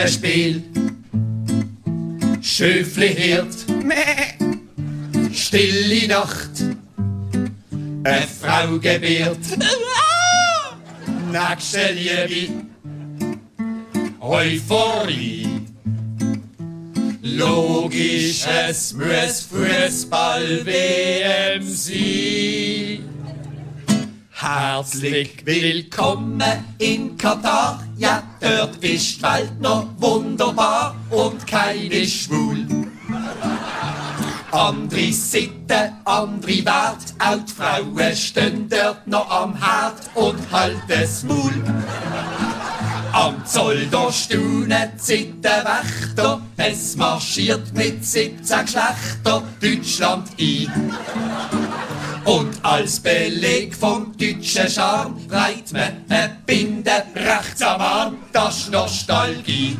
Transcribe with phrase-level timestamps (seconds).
[0.00, 0.62] Krippenspiel.
[2.40, 3.66] Schöfli Hirt,
[5.34, 6.64] stille Nacht,
[8.04, 9.36] eine Frau gebiert.
[11.30, 12.64] Nächste Liebe,
[14.20, 15.66] Euphorie.
[17.22, 23.04] Logisch, es muss Fußball-WM sein.
[24.30, 26.42] Herzlich willkommen
[26.78, 27.86] in Katar.
[27.98, 32.66] Ja, dort ist die Welt noch wunderbar und keine schwul.
[34.52, 41.22] Andere Sitten, andere Wert, auch die Frauen stehen dort noch am Herd und halten das
[41.22, 41.52] Maul.
[43.12, 50.92] Am Zoll da staunen Zittenwächter, es marschiert mit 17 Geschlechter Deutschland ein.
[52.24, 58.72] Und als Beleg vom deutschen Charme reiht man eine Binde rechts am Arm, das ist
[58.72, 59.76] Nostalgie.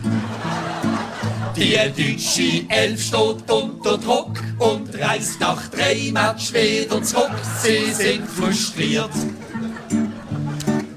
[1.57, 7.31] Die deutsche Elf steht unter Druck und reist nach drei Match wieder zurück.
[7.63, 9.11] Sie sind frustriert,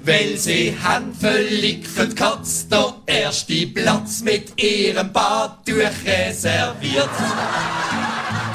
[0.06, 7.10] weil sie haben völlig für die Katz der erste Platz mit ihrem Badtuch reserviert.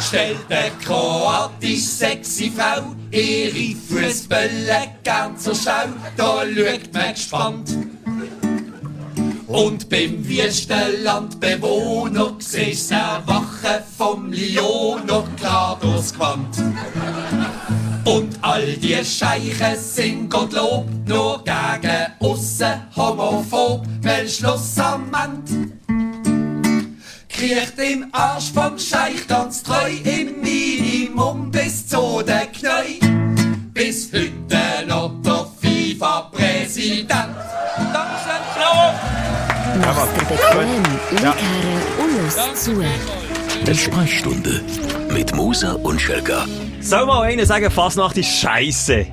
[0.01, 7.77] Stellt eine kroatisch sexy Frau ihre Fußbälle gern zur Schau, da schaut man gespannt.
[9.49, 16.62] Und beim Wüstenlandbewohner siehst du Erwachen vom Lioner klar durchs Gewand.
[18.05, 25.73] Und all die Scheiche sind Gottlob, nur gegen aussen homophob, weil Schluss am Ende
[27.39, 32.98] kriecht im Arsch vom Scheich ganz treu im Minimum bis zu den Knäu.
[33.72, 37.09] Bis heute noch der FIFA-Präsident.
[37.92, 38.75] Dankeschön, Flo!
[39.86, 42.82] Macht ihr bequem, einkehren und los zu.
[43.65, 44.60] Die Sprechstunde
[45.10, 46.44] mit Musa und Schelga.
[46.81, 49.06] Soll mal einer sagen, Fasnacht ist scheiße?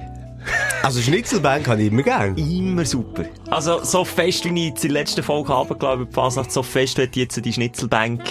[0.86, 2.38] Also Schnitzelbank habe ich immer gern.
[2.38, 3.26] Immer super.
[3.50, 7.00] Also, so fest, wie ich in der letzten Folge habe, glaube ich, Fasnacht, so fest
[7.00, 8.22] wird jetzt die Schnitzelbank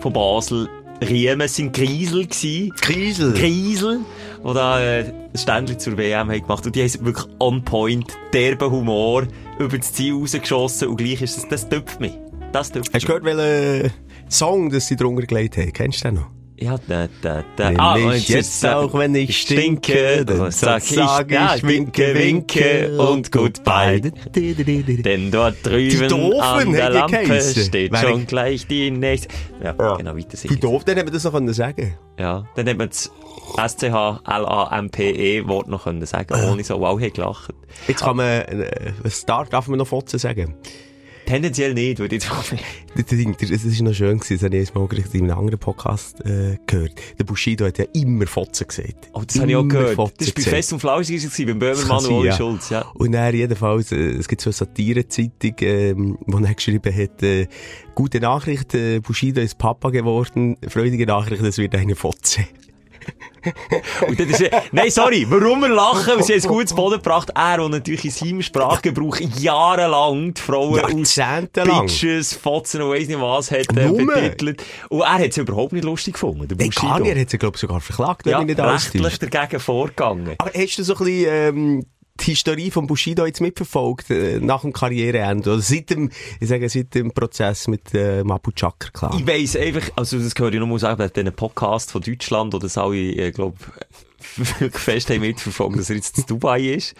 [0.00, 0.70] von Basel
[1.06, 1.42] riemen.
[1.42, 2.72] Es sind Griesel gsi.
[2.80, 3.34] Griesel.
[3.34, 4.00] Griesel,
[4.42, 6.64] die da äh, ein Ständchen zur WM haben gemacht.
[6.64, 10.88] Und die haben wirklich on point, derben Humor, über das Ziel rausgeschossen.
[10.88, 12.14] Und gleich ist das, das tüpft mich.
[12.52, 13.92] Das tüpft Hast du gehört, welchen
[14.30, 15.74] Song das sie drunter gelegt haben?
[15.74, 16.37] Kennst du den noch?
[16.60, 17.70] Ja, da, da, da.
[17.70, 22.98] Will Ah, ich jetzt auch, wenn ich stinke, dann sag ich, ja, ich winke, winke
[23.00, 24.00] und goodbye.
[24.00, 29.28] Denn dort drüben Doofen an der Lampe steht Wäre schon ich- gleich die nächste.
[29.62, 29.94] Ja, Ja.
[29.96, 30.58] genau, weiter Wie singen.
[30.60, 33.08] doof, dann hätte man das noch können sagen Ja, dann hat man das
[33.64, 37.54] S-C-H-L-A-M-P-E-Wort noch können sagen, ohne so wow, hey, gelacht.
[37.86, 38.92] Jetzt kann man, äh,
[39.26, 40.56] darf, darf man noch Fotzen sagen?
[41.28, 42.24] Tendenziell nicht, würde ich
[43.04, 46.56] Ding, das ist noch schön gewesen, das habe ich mal in einem anderen Podcast äh,
[46.66, 46.92] gehört.
[47.18, 49.10] Der Bushido hat ja immer Fotzen gesagt.
[49.12, 49.94] Oh, das habe ich auch gehört.
[49.94, 50.42] Fotzen Das war bei.
[50.42, 52.32] Fest und Flauschig, gewesen, beim Böhmermann und Oli ja.
[52.34, 52.80] Schulz, ja.
[52.94, 57.46] Und er jedenfalls, äh, es gibt so eine Satire-Zeitung, ähm, wo er geschrieben hat, äh,
[57.94, 62.46] gute Nachricht, äh, Bushido ist Papa geworden, freudige Nachricht, es wird eine Fotze.
[64.06, 66.96] Und dann ist er, nein, sorry, warum wir lachen, weil sie es gut zu Boden
[66.96, 67.30] gebracht.
[67.34, 71.86] Er, der natürlich in seinem Sprachgebrauch jahrelang die Frauen Jahrzehntelang.
[71.86, 74.64] Bitches, Fotzen und weiss nicht was hat äh, betitelt.
[74.88, 76.92] Und er hat es überhaupt nicht lustig gefunden, der Der Bushido.
[76.92, 80.34] Kanye hat sie, glaube ich, sogar verklagt, wenn ja, ich nicht alles rechtlich dagegen vorgegangen.
[80.38, 81.84] Aber hast du so ein bisschen, ähm,
[82.20, 85.52] die Historie von Bushido jetzt mitverfolgt, äh, nach dem Karriereende?
[85.52, 89.16] Oder seit dem, ich sage, seit dem Prozess mit, äh, Mapu Chakra, klar.
[89.18, 92.62] Ich weiss einfach, also das gehöre ich mal sagen, bei diesen Podcast von Deutschland, oder
[92.62, 93.56] das alle, ich glaube,
[94.36, 96.94] wirklich fest haben mitverfolgt, dass er jetzt in Dubai ist.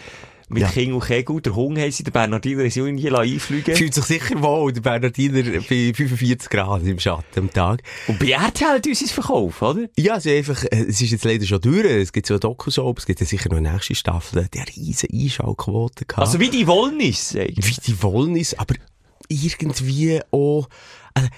[0.49, 0.69] Mit Ja.
[0.69, 4.41] King und Kegel, der Hung haben sie, der Bernardiner sie irgendwie einfliegen Fühlt sich sicher
[4.41, 7.83] wohl, der Bernardiner bei 45 Grad im Schatten am Tag.
[8.07, 9.85] Und bei RTL hat uns verkauft, oder?
[9.95, 11.85] Ja, also einfach, äh, es ist jetzt leider schon durch.
[11.85, 14.47] Es gibt so eine Doku-Soap, es gibt ja sicher noch eine nächste Staffel.
[14.51, 16.27] Die hat riesen Einschaltquote gehabt.
[16.27, 17.77] Also wie die Wollnis, eigentlich.
[17.77, 18.73] wie die Wollnis, aber
[19.27, 20.67] irgendwie auch,
[21.13, 21.29] also,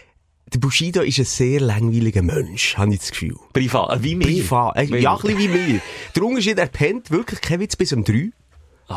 [0.53, 3.35] der Bushido ist ein sehr langweiliger Mensch, habe ich das Gefühl.
[3.53, 4.25] Privat, wie mir.
[4.25, 5.81] Privat, äh, ja, ein bisschen wie mir.
[6.15, 8.31] Der Unterschied, er pennt wirklich kein Witz bis um drei.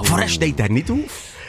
[0.01, 0.99] Oh, Vorher steht er nicht auf.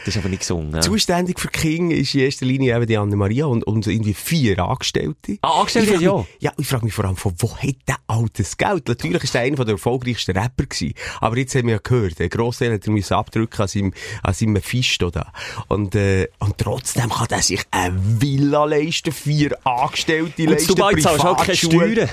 [0.06, 0.72] Das ist aber nicht gesungen.
[0.76, 0.82] Ja.
[0.82, 5.40] Zuständig für King ist in erster Linie eben die Anne-Maria und, und irgendwie vier Angestellte.
[5.42, 6.18] Ah, Angestellte, ja.
[6.18, 8.88] mich- Ja, ich frage mich vor allem, von wo hat der altes Geld?
[8.88, 10.94] Natürlich ist er einer der erfolgreichsten Rapper gewesen.
[11.22, 14.62] Aber jetzt haben wir ja gehört, ein Grossteil hat er abdrücken an seinem, an seinem
[14.62, 15.32] Fisto da.
[15.70, 20.84] Und, äh, und trotzdem kann er sich eine Villa leisten, vier Angestellte Und leisten, du
[21.02, 21.56] zahlst auch keine.
[21.58, 22.10] Steuern.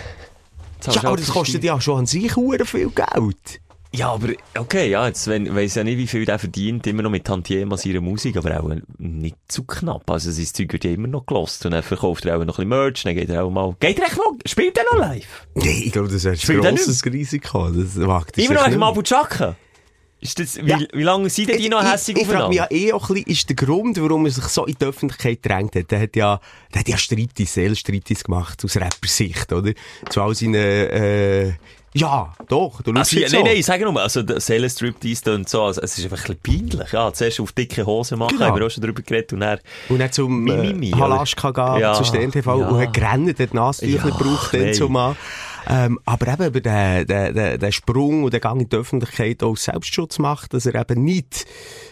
[0.86, 3.60] Ja, aber auch das kostet ja schon an sich viel Geld.
[3.94, 4.28] Ja, aber,
[4.58, 7.70] okay, ja, jetzt wenn, weiss ja nicht, wie viel der verdient, immer noch mit Tantiemen
[7.70, 10.10] an seiner Musik, aber auch nicht zu knapp.
[10.10, 11.66] Also, sein Zeug wird ja immer noch gelost.
[11.66, 13.98] Und dann verkauft er auch noch ein bisschen Merch, dann geht er auch mal, geht
[13.98, 15.46] er echt noch, spielt er noch live?
[15.56, 17.68] Nee, ich glaube, das ist ein Spielt grosses Risiko.
[17.70, 18.80] Das wagt er Immer noch nicht.
[18.82, 19.56] Abu Chaka?
[20.20, 20.78] Ist das, wie, Ja.
[20.92, 23.14] wie lange sind denn die noch hässig Ich, ich frage mich ja eh auch ein
[23.16, 26.14] bisschen, ist der Grund, warum er sich so in die Öffentlichkeit drängt hat, der hat
[26.16, 26.40] ja,
[26.72, 29.72] der hat ja Streitis, Seelenstreitis gemacht, aus Rappersicht, oder?
[30.08, 31.52] Zu all seinen, äh,
[31.94, 33.36] ja, doch, du Also, ja, so.
[33.36, 36.36] nein, nein, ich sage nur, also, der Seelenstriptease und so, also, es ist einfach ein
[36.42, 37.12] bisschen peinlich, ja.
[37.12, 38.46] Zuerst auf dicke Hose machen, Genau.
[38.50, 39.58] haben wir auch schon drüber geredet, und dann,
[39.88, 42.68] Und dann zum Mi, mi, äh, Halaschka gehen, Ja, zu Stern TV ja.
[42.68, 45.16] und hat gerannt, hat Nasentücher Ja, gebraucht, dann zumal.
[45.68, 49.56] Ähm, aber eben über den, den, den, Sprung und den Gang in die Öffentlichkeit auch
[49.56, 51.46] Selbstschutz macht, dass er eben nicht,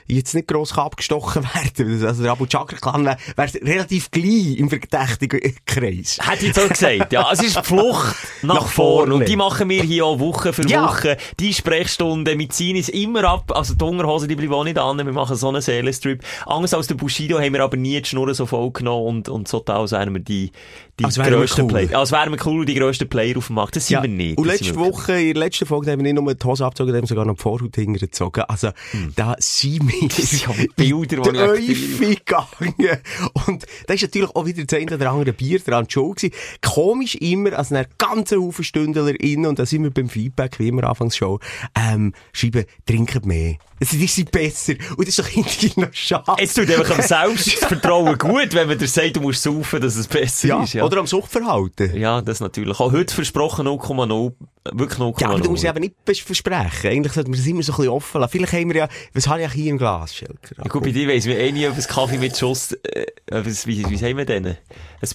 [0.06, 4.56] jetzt nicht gross kann abgestochen werden Also der Abu Chakra Clan wäre wär relativ gleich
[4.58, 6.19] im verdächtigen Kreis.
[6.20, 7.31] Hätte ich auch gesagt, ja.
[7.32, 9.14] Es ist die Flucht nach, Nach vorne.
[9.14, 10.84] Und die machen wir hier auch Woche für Ja.
[10.84, 11.16] Woche.
[11.38, 13.52] Die Sprechstunde mit Sinis immer ab.
[13.55, 14.99] Also die Unterhosen, die bleiben auch nicht an.
[14.99, 16.23] Wir machen so einen Seelenstrip.
[16.46, 19.49] Anders als der Bushido haben wir aber nie die Schnurren so voll genommen und, und
[19.49, 20.50] so als wären wir die,
[20.99, 21.69] die Als wären wir grössten cool.
[21.69, 21.99] Player.
[21.99, 23.77] Als wären wir cool die grössten Player auf dem Markt.
[23.77, 24.39] Das sind wir nicht.
[24.39, 26.95] Und Das letzte Woche, in der letzten Folge, haben wir nicht nur die Hose abgezogen,
[26.97, 28.45] haben sogar noch die Vorhaut hintergezogen.
[28.45, 28.71] Also,
[29.17, 33.01] da sind wir sind aber Bilder, die ich gegangen.
[33.47, 36.35] Und da ist natürlich auch wieder das eine oder andere Bier dran schon gewesen.
[36.62, 40.69] Komisch immer, also ein ganzer Haufen Stündler innen, und da sind wir beim Feedback, wie
[40.69, 41.39] immer anfangs schon,
[41.77, 43.57] ähm, schreiben, trinken mehr.
[43.82, 44.75] Es ist sie besser.
[44.97, 46.37] Und das ist doch irgendwie noch schade.
[46.38, 47.03] Jetzt tut einfach am
[47.38, 50.75] Selbstvertrauen gut, wenn man dir sagt, du musst saufen, dass es besser ja, ist.
[50.75, 50.85] Ja.
[50.85, 51.97] Oder am Suchtverhalten.
[51.97, 52.79] ja, das natürlich.
[52.79, 54.32] Auch heute versprochen 0,0,
[54.73, 55.21] wirklich 0,0.
[55.23, 55.94] Ja, aber du musst eben nicht
[56.25, 56.91] versprechen.
[56.91, 58.32] Eigentlich sollten wir das immer so ein bisschen offen lassen.
[58.32, 60.56] Vielleicht haben wir ja, was habe ich hier im Glas, Schelker?
[60.59, 63.47] Ja, gut, bei dir weiss man eh nie, ob ein Kaffee mit Schuss, äh, ob
[63.47, 64.47] es, wie, wie sagen wir denn?
[64.47, 64.59] Ein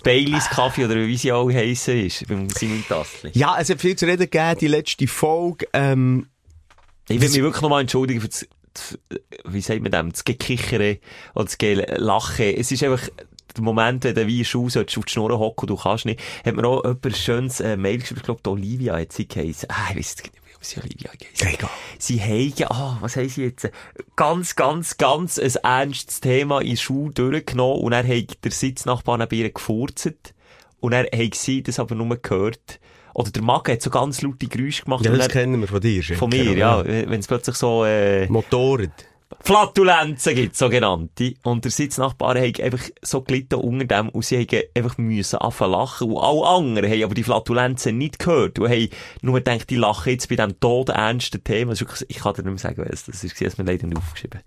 [0.03, 3.29] Baileys Kaffee oder wie sie alle heissen ist, beim Simon Tassli.
[3.33, 5.67] Ja, es hat viel zu reden gegeben, die letzte Folge.
[5.73, 6.27] Ähm,
[7.07, 8.47] Ich will mich wirklich nochmal entschuldigen für das,
[9.45, 10.99] wie sagt man dem, das Gekichere
[11.33, 11.57] oder das
[11.97, 12.45] Lachen.
[12.45, 13.07] Es ist einfach,
[13.55, 16.21] der Moment, wenn du wie in Schuh solltest auf die Schnur hocken, du kannst nicht,
[16.45, 19.27] hat mir auch jemand ein schönes äh, Mail geschrieben, ich glaube, die Olivia hat sie
[19.27, 19.69] geheißen.
[19.69, 21.47] Ah, ich weiss nicht, wie sie Olivia geheißen.
[21.47, 21.69] Egal.
[21.97, 23.69] Sie haben, ah, was haben sie jetzt?
[24.15, 29.35] Ganz, ganz, ganz ein ernstes Thema in Schule durchgenommen und er hat der Sitznachbar neben
[29.35, 30.33] ihr gefurzt
[30.79, 32.79] und er hat sie das aber nur gehört.
[33.15, 35.05] Oder der Magen hat so ganz laute Geräusche gemacht.
[35.05, 36.19] ja, das kennen wir von dir, Schelker.
[36.19, 36.85] von mir, ja.
[36.85, 38.91] Wenn es plötzlich so, äh, Motoren.
[39.41, 41.33] Flatulenzen gibt, sogenannte.
[41.43, 45.71] Und der Sitznachbar hat einfach so gelitten unter dem und sie haben einfach müssen anfangen
[45.71, 46.11] lachen.
[46.11, 48.89] Und alle anderen haben aber die Flatulenzen nicht gehört und haben
[49.21, 51.71] nur gedacht, die lachen jetzt bei diesem todernsten Thema.
[51.71, 53.87] Ist wirklich, ich kann dir nicht mehr sagen, was das ist, das hat mir leider
[53.87, 54.41] nicht aufgeschrieben.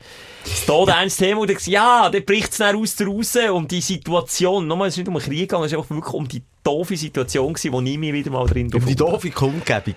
[0.44, 3.80] Das todernste Thema und dann ja, dann bricht es dann aus der raus um die
[3.80, 4.66] Situation.
[4.66, 6.96] Nochmal, es ist nicht um einen Krieg gegangen, es ist einfach wirklich um die doofe
[6.96, 9.94] Situation gewesen, wo ich mich wieder mal drin Um die doofe Kundgebung.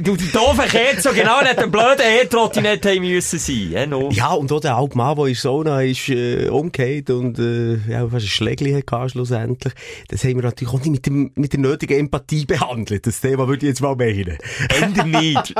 [0.00, 0.62] Du, die doofe
[0.98, 3.70] so genau, nicht der blöde E-Trottinette haben müssen sein.
[3.70, 4.10] Ja, no.
[4.10, 7.76] Ja, und auch der alte Mann, der in der Sauna ist, äh, umgekehrt und, äh,
[7.88, 9.72] ja, fast ein Schlägli hatte schlussendlich.
[10.08, 13.06] Das haben wir natürlich auch nicht mit, dem, mit der nötigen Empathie behandelt.
[13.06, 14.38] Das Thema würde ich jetzt mal meinen.
[14.68, 15.54] Änder nicht.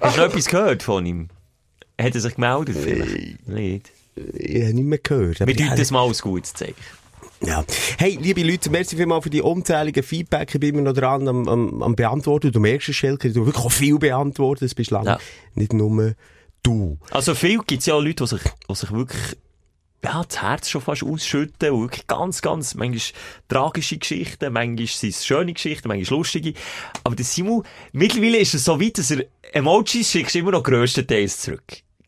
[0.00, 1.28] Hast du noch etwas gehört von ihm?
[2.00, 3.48] Hat er sich gemeldet vielleicht?
[3.48, 3.92] Nicht.
[4.16, 5.40] Ich habe nicht mehr gehört.
[5.40, 6.74] Wir deuten das mal als gutes Zeichen.
[7.40, 7.64] Ja.
[7.98, 10.54] Hey, liebe Leute, merci vielmals für die unzähligen Feedback.
[10.54, 12.52] Ich bin immer noch dran am, am, am Beantworten.
[12.52, 14.62] Du merkst es, Schelker, du wirklich auch viel beantwortet.
[14.62, 15.18] Das bist lange Ja.
[15.54, 16.14] nicht nur
[16.62, 16.98] du.
[17.10, 19.20] Also viel gibt es ja auch Leute, die sich, die sich wirklich
[20.04, 23.00] ja, das Herz schon fast ausschütten und wirklich ganz, ganz, manchmal
[23.48, 26.52] tragische Geschichten, manchmal sind es schöne Geschichten, manchmal lustige.
[27.04, 31.40] Aber der Simon, mittlerweile ist es so weit, dass er Emojis schickst immer noch grösstenteils
[31.40, 31.62] zurück.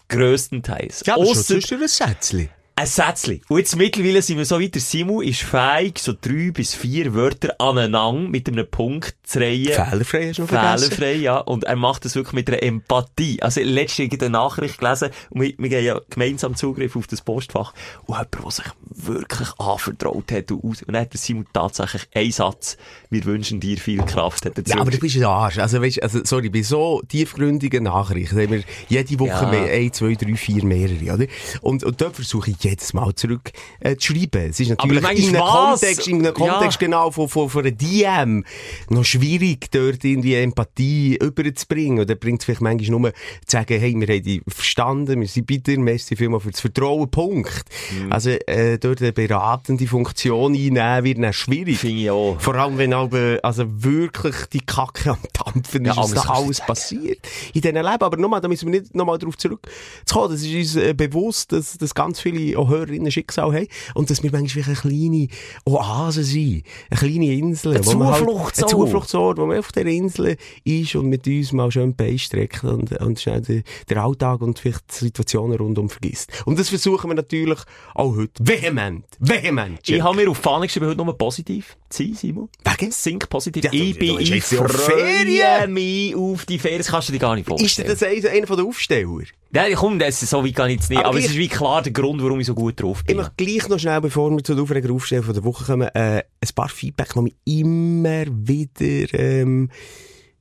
[0.09, 1.03] Grösstenteils.
[1.07, 2.49] Ja, aber schon Ausser- sonst ein Sätzchen.
[2.79, 3.41] Ein Sätzchen.
[3.49, 7.15] Und jetzt mittlerweile sind wir so weit, der Simon ist fähig, so drei bis vier
[7.15, 9.73] Wörter aneinander mit einem Punkt zu reihen.
[9.73, 10.93] Fehlerfrei du noch vergessen.
[10.93, 11.39] Fehlerfrei, ja.
[11.39, 13.41] Und er macht das wirklich mit einer Empathie.
[13.41, 17.07] Also, letztens habe ich eine Nachricht gelesen und wir, wir haben ja gemeinsam Zugriff auf
[17.07, 17.73] das Postfach.
[18.05, 22.07] Und jemand, der sich wirklich anvertraut hat und, aus, und dann hat der Simon tatsächlich
[22.15, 22.77] einen Satz,
[23.09, 25.57] wir wünschen dir viel Kraft, hat er Ja, aber du bist ein Arsch.
[25.57, 29.49] Also, weißt, also, sorry, bei so tiefgründigen Nachrichten haben wir jede Woche Ja.
[29.51, 31.27] mehr, ein, zwei, drei, vier, mehrere, oder?
[31.63, 34.51] Und, und dort versuche ich jedes Mal zurück, äh, zu schreiben.
[34.51, 35.43] Es ist natürlich in einem?
[35.43, 36.33] Kontext, in einem Ja.
[36.33, 38.45] Kontext genau von, von, von einer DM
[38.91, 42.01] noch schwierig, dort irgendwie Empathie überzubringen.
[42.01, 45.47] Oder bringt es vielleicht manchmal nur zu sagen, hey, wir haben die verstanden, wir sind
[45.47, 47.65] bei dir, merci vielmals für das Vertrauen, Punkt.
[47.93, 48.13] Mhm.
[48.13, 51.79] Also, äh, dort eine beratende Funktion einnehmen wird dann schwierig.
[51.79, 52.41] Finde ich auch.
[52.41, 56.31] Vor allem, wenn aber, also wirklich die Kacke am Dampfen ist, Ja, was alles da
[56.33, 56.67] alles sagen.
[56.67, 57.19] passiert
[57.55, 57.87] in diesem Leben.
[57.87, 60.31] Aber nochmal, da müssen wir nicht nochmal darauf zurückzukommen.
[60.33, 63.67] Das ist uns äh, bewusst, dass, dass ganz viele auch Hörerinnen Schicksal haben.
[63.95, 65.29] Und dass wir manchmal eine kleine
[65.65, 66.63] Oase sind.
[66.91, 67.77] Eine kleine Insel.
[67.77, 68.45] Ein man Zufluchtsort.
[68.57, 72.65] Halt, ein Zufluchtsort, wo man auf der Insel ist und mit uns mal schön beistreckt
[72.65, 76.31] und, und schnell den, den Alltag und vielleicht die Situationen rundum vergisst.
[76.45, 77.59] Und das versuchen wir natürlich
[77.95, 78.33] auch heute.
[78.41, 79.05] Vehement.
[79.19, 79.79] Vehement.
[79.89, 82.49] Ich habe mir auf Fahne geschrieben, heute nur positiv zu sein, Simon.
[82.65, 82.91] Wegen?
[82.91, 83.65] Sink positiv.
[83.65, 85.73] Ja, ich bin, ich freue Ferien.
[85.73, 86.79] mich auf die Ferien.
[86.79, 87.89] Das kannst du dir gar nicht Ist vorstellen.
[87.89, 89.23] das einer von den Aufsteller?
[89.53, 90.83] Nein, komm, das ist so weit gar nicht.
[90.97, 93.07] Aber Aber, es ich- ist wie klar der Grund, warum ich so gut drauf Ich
[93.07, 93.17] bin.
[93.17, 96.23] möchte gleich noch schnell, bevor wir zu den Aufreger aufstellen von der Woche kommen, äh,
[96.41, 99.71] ein paar Feedback, die mich immer wieder, ähm,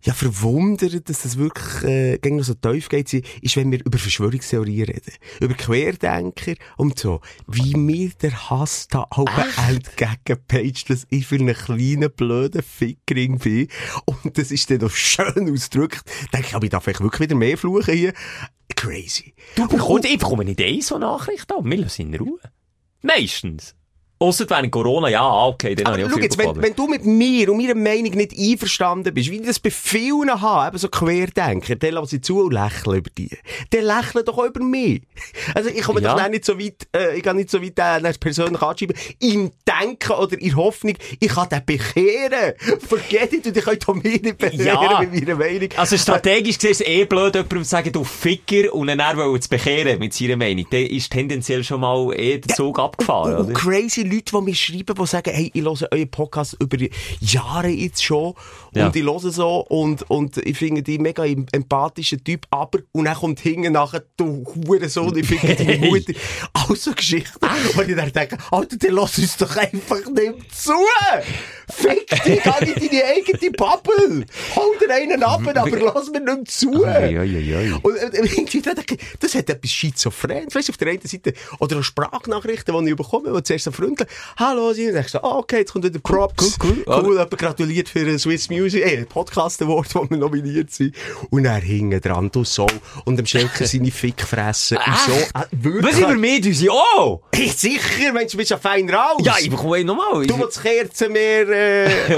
[0.03, 4.85] ja, verwundert, dass das wirklich, äh, gegen so tief geht, ist, wenn wir über Verschwörungstheorien
[4.85, 5.13] reden.
[5.41, 7.21] Über Querdenker und so.
[7.47, 9.31] Wie mir der Hass da oben
[9.67, 13.67] entgegenpeitscht, dass ich für einen kleinen, blöden Fickring bin.
[14.05, 16.03] Und das ist dann noch schön ausgedrückt.
[16.31, 18.13] Denke ich, aber ich darf vielleicht wirklich wieder mehr fluchen hier.
[18.75, 19.33] Crazy.
[19.55, 21.69] Du bekommst, ich bekomme nicht eine so Nachricht an.
[21.69, 22.39] Wir lassen in Ruhe.
[23.01, 23.75] Meistens.
[24.17, 27.03] Ausser während Corona, ja, okay, dann habe ich auch schau jetzt, wenn, wenn du mit
[27.05, 30.87] mir und meiner Meinung nicht einverstanden bist, wie ich das bei vielen habe, eben so
[30.87, 33.29] Querdenker, dann lassen sie zu und lächeln über die.
[33.71, 35.01] Dann lächeln doch auch über mich.
[35.53, 36.15] Also ich komme Ja.
[36.15, 40.13] doch nicht so weit, äh, ich kann nicht so weit äh, persönlich anschreiben, im Denken
[40.13, 42.53] oder in Hoffnung, ich kann den bekehren.
[42.87, 45.01] Vergiss it, und ich kann doch mich nicht bekehren Ja.
[45.01, 45.69] mit meiner Meinung.
[45.75, 49.41] Also strategisch gesehen ist es eh blöd, jemandem zu sagen, du Ficker, und dann er
[49.41, 50.65] zu bekehren mit seiner Meinung.
[50.71, 54.95] Der ist tendenziell schon mal eh der Zug abgefahren, Und crazy Leute, die mir schreiben,
[54.99, 56.77] die sagen, hey, ich höre euren Podcast über
[57.19, 58.33] Jahre jetzt schon
[58.73, 58.87] Ja.
[58.87, 63.05] und ich höre so und, und ich finde die mega em- empathischer Typ, aber, und
[63.05, 65.89] dann kommt hinten nachher, du Hurensohn, ich finde deine Hey.
[65.89, 66.13] Mutter,
[66.53, 67.39] auch so Geschichten,
[67.77, 70.73] und ich dann denke, Alter, dann lass uns doch einfach nicht zu!
[71.67, 74.25] Fick dich, geh in deine eigene Bubble!
[74.55, 76.85] Hol dir einen ab, aber lass mir nicht zu!
[76.85, 77.73] Ei, ei, ei.
[77.81, 80.45] Und äh, irgendwie dann denke ich, das hat etwas Schizophren.
[80.53, 84.07] Weißt du, auf der einen Seite, oder Sprachnachrichten, die ich bekomme, die zuerst so freundlich,
[84.37, 86.57] hallo, sie, und du, ah, okay, jetzt kommt wieder Props.
[86.61, 87.03] cool, cool.
[87.03, 90.95] Cool, jemand gratuliert für den Swiss Music, eh, Podcast Award, wo wir nominiert sind.
[91.29, 92.67] Und er hinten dran, du so,
[93.05, 94.77] und dem Schelker seine Fickfressen.
[94.77, 95.85] Und so, äh, wirklich.
[95.85, 97.21] Was über mich, du auch?
[97.33, 99.21] Hey, sicher, Mensch, du bist ja fein raus.
[99.23, 100.25] Ja, ich bekomme eh nochmal.
[100.25, 102.15] Du, wo das Kerzenmeer, äh.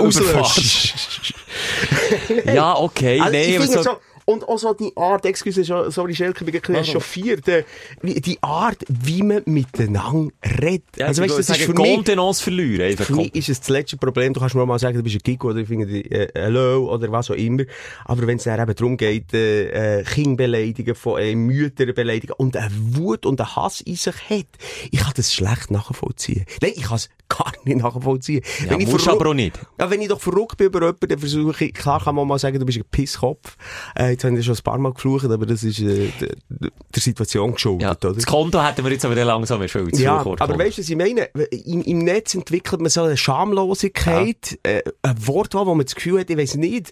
[2.54, 3.98] Ja, okay, Also, ich nee, aber so...
[4.30, 7.64] und auch so die Art, excuse, sorry, Schelke, ich bin ein bisschen chauffiert, äh,
[8.04, 10.84] die Art, wie man miteinander redet.
[10.98, 12.90] Ja, also, weißt du, das ist für mich, Contenance verlieren.
[12.90, 13.06] Einfach.
[13.06, 14.34] für mich ist es das letzte Problem.
[14.34, 16.94] Du kannst mir auch mal sagen, du bist ein Gig oder ich finde, äh, hello
[16.94, 17.64] oder was auch immer.
[18.04, 22.34] Aber wenn es dann eben darum geht, äh, äh, Kinder beleidigen, von, äh, Mütter beleidigen
[22.34, 24.48] und eine Wut und einen Hass in sich hat,
[24.92, 26.46] ich kann das schlecht nachvollziehen.
[26.62, 28.42] Nein, ich kann es gar nicht nachvollziehen.
[28.70, 29.58] Ja, ich musst aber auch nicht.
[29.80, 32.40] ja, wenn ich doch verrückt bin über jemanden, dann versuche ich, klar kann man mal
[32.40, 33.56] sagen, du bist ein Pisskopf.
[33.96, 37.02] Äh, jetzt habe ich schon ein paar Mal geflucht, aber das ist äh, der, der
[37.02, 38.14] Situation geschuldet, Ja, oder?
[38.14, 40.60] das Konto hätten wir jetzt aber langsam zu Ja, aber gekommen.
[40.60, 41.26] weißt du, was ich meine?
[41.66, 46.20] Im, Im Netz entwickelt man so eine Schamlosigkeit, äh, ein Wortwahl, wo man das Gefühl
[46.20, 46.92] hat, ich weiss nicht,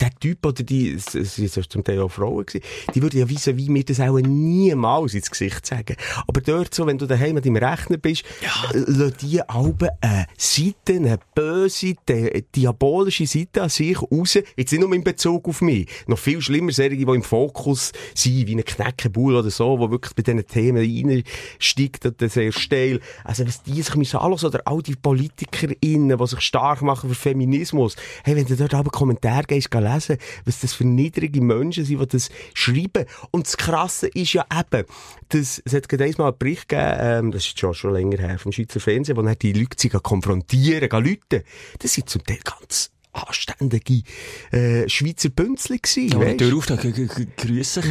[0.00, 2.64] der Typ oder die, es sind zum Teil auch Frauen gewesen,
[2.94, 5.96] die würden ja wissen, wie mir das auch niemals ins Gesicht sagen.
[6.26, 8.50] Aber dort so, wenn du daheim an deinem Rechner bist, ja.
[8.72, 14.80] lassen die Alben eine Seite, eine böse, di diabolische Seite an sich raus, jetzt nicht
[14.80, 18.64] nur in Bezug auf mich, noch viel schlimmer, solche, die im Fokus sind, wie ein
[18.64, 23.00] Knäckebull oder so, wo wirklich bei diesen Themen reinsteigt, das sehr steil.
[23.24, 27.16] Also, was die sich müssen alles oder all die PolitikerInnen, die sich stark machen für
[27.16, 27.96] Feminismus.
[28.24, 32.00] Hey, wenn du dort aber Kommentare gehst, geh lesen, was das für niedrige Menschen sind,
[32.00, 33.06] die das schreiben.
[33.30, 34.86] Und das Krasse ist ja eben,
[35.28, 38.38] dass, es hat gerade einmal einen Bericht gegeben, ähm, das ist schon, schon länger her,
[38.38, 41.44] vom Schweizer Fernsehen, wo dann die Leute sich konfrontieren, Leute.
[41.78, 44.02] Das sind zum Teil ganz anständige,
[44.50, 47.84] äh, Schweizer Bünzli gewesen, Ja, Tür auf, grüß dich.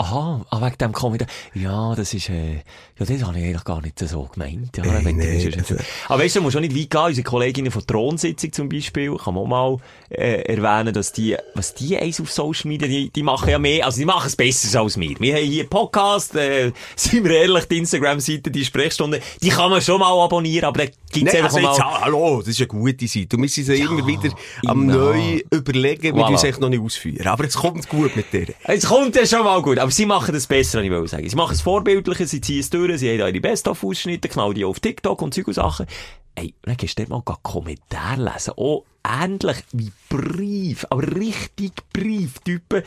[0.00, 1.26] Aha, ah, wegen dem Kommentar.
[1.54, 2.60] Ja, das ist, äh, ja,
[2.98, 4.76] das habe ich eigentlich gar nicht so gemeint.
[4.76, 7.00] Ja, Hey, du- nee, das also- Aber weißt du, du musst auch nicht weit gehen.
[7.00, 9.76] Unsere Kolleginnen von Thronsitzung zum Beispiel, kann man auch mal,
[10.10, 13.86] äh, erwähnen, dass die, was die eins auf Social Media, die, die machen ja mehr,
[13.86, 15.18] also die machen es besser als wir.
[15.18, 19.82] Wir haben hier Podcast, äh, sind wir ehrlich, die Instagram-Seite, die Sprechstunde, die kann man
[19.82, 21.86] schon mal abonnieren, aber da gibt's Nein, einfach also jetzt, mal...
[21.86, 23.34] ah, hallo, das ist eine gute Seite.
[23.36, 24.30] Und wir sind sie immer wieder
[24.66, 24.96] am ja.
[24.96, 26.28] neu überlegen, wie Voilà.
[26.28, 27.26] wir es echt noch nicht ausführen.
[27.26, 28.46] Aber es kommt gut mit dir.
[28.62, 31.26] Es kommt ja schon mal gut, aber sie machen das besser, ich will sagen.
[31.26, 34.66] Sie machen es vorbildlicher, sie ziehen es durch, sie haben da ihre Best-of-Ausschnitte, knallen die
[34.66, 35.86] auf TikTok und und Sachen.
[36.34, 38.52] Ey, dann gehst du mal Kommentare lesen.
[38.56, 42.82] Oh, ähnlich wie Brief, aber richtig Brieftypen,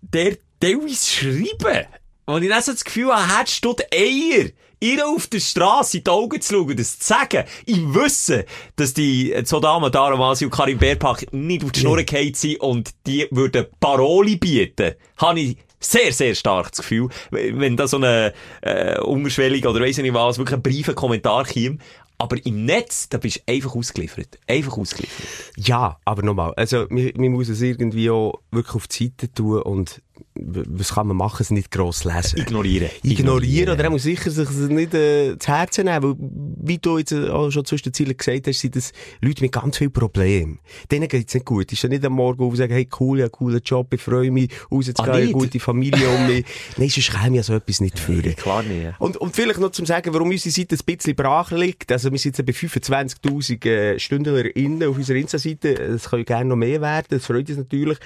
[0.00, 1.88] der teilweise schreiben.
[2.24, 4.48] Und ich dann so das Gefühl habe, hättest du die Eier,
[4.80, 8.44] ihr auf der Straße in die Augen zu schauen, das zu sagen, im Wissen,
[8.76, 12.32] dass die äh, zwei Damen, Dara Masi und Karim Bärpack nicht auf die Schnur gefallen
[12.32, 17.86] sind und die würden Paroli bieten, habe ich sehr, sehr stark das Gefühl, wenn da
[17.86, 21.78] so eine äh, unterschwellige oder weiss ich nicht was, wirklich ein briefer Kommentar käme.
[22.18, 24.38] Aber im Netz, da bist du einfach ausgeliefert.
[24.46, 25.26] Einfach ausgeliefert.
[25.56, 29.60] Ja, aber nochmal, also, man, man muss es irgendwie auch wirklich auf die Seite tun
[29.62, 30.00] und
[30.34, 32.38] was kann man machen, es nicht gross lesen.
[32.38, 32.90] Ignorieren.
[33.02, 36.16] Ignorieren, oder er muss sicher sich nicht äh, zu Herzen nehmen, weil,
[36.62, 39.52] wie du jetzt äh, auch schon zwischen den Zielen gesagt hast, sind das Leute mit
[39.52, 40.58] ganz viel Problemen.
[40.90, 41.72] Denen geht's nicht gut.
[41.72, 44.30] Ist ja nicht am Morgen auf und sagen, hey, cool, ja, cooler Job, ich freue
[44.30, 46.44] mich, rauszugehen, Ah, eine gute Familie um mich.
[46.76, 48.34] Nein, sonst käme ja so etwas nicht führen.
[48.36, 48.94] Klar nicht.
[48.98, 51.92] Und, und vielleicht noch zum sagen, warum unsere Seite ein bisschen brach liegt.
[51.92, 55.74] Also, wir sind jetzt bei 25.000 äh, StündlerInnen auf unserer Insta-Seite.
[55.74, 57.06] Es können gerne noch mehr werden.
[57.10, 57.98] Das freut uns natürlich.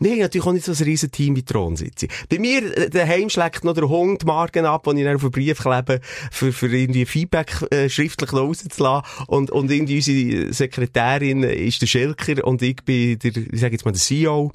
[0.00, 2.08] Wir haben natürlich auch nicht so ein riesen Team wie Thron sitzen.
[2.28, 5.30] Bei mir, äh, daheim schlägt noch der Hund Marken ab, den ich dann auf einen
[5.32, 6.00] Brief klebe,
[6.30, 9.04] für, für irgendwie Feedback, äh, schriftlich noch rauszulassen.
[9.26, 13.84] Und, und irgendwie unsere Sekretärin ist der Schelker und ich bin der, ich sag jetzt
[13.84, 14.52] mal der CEO,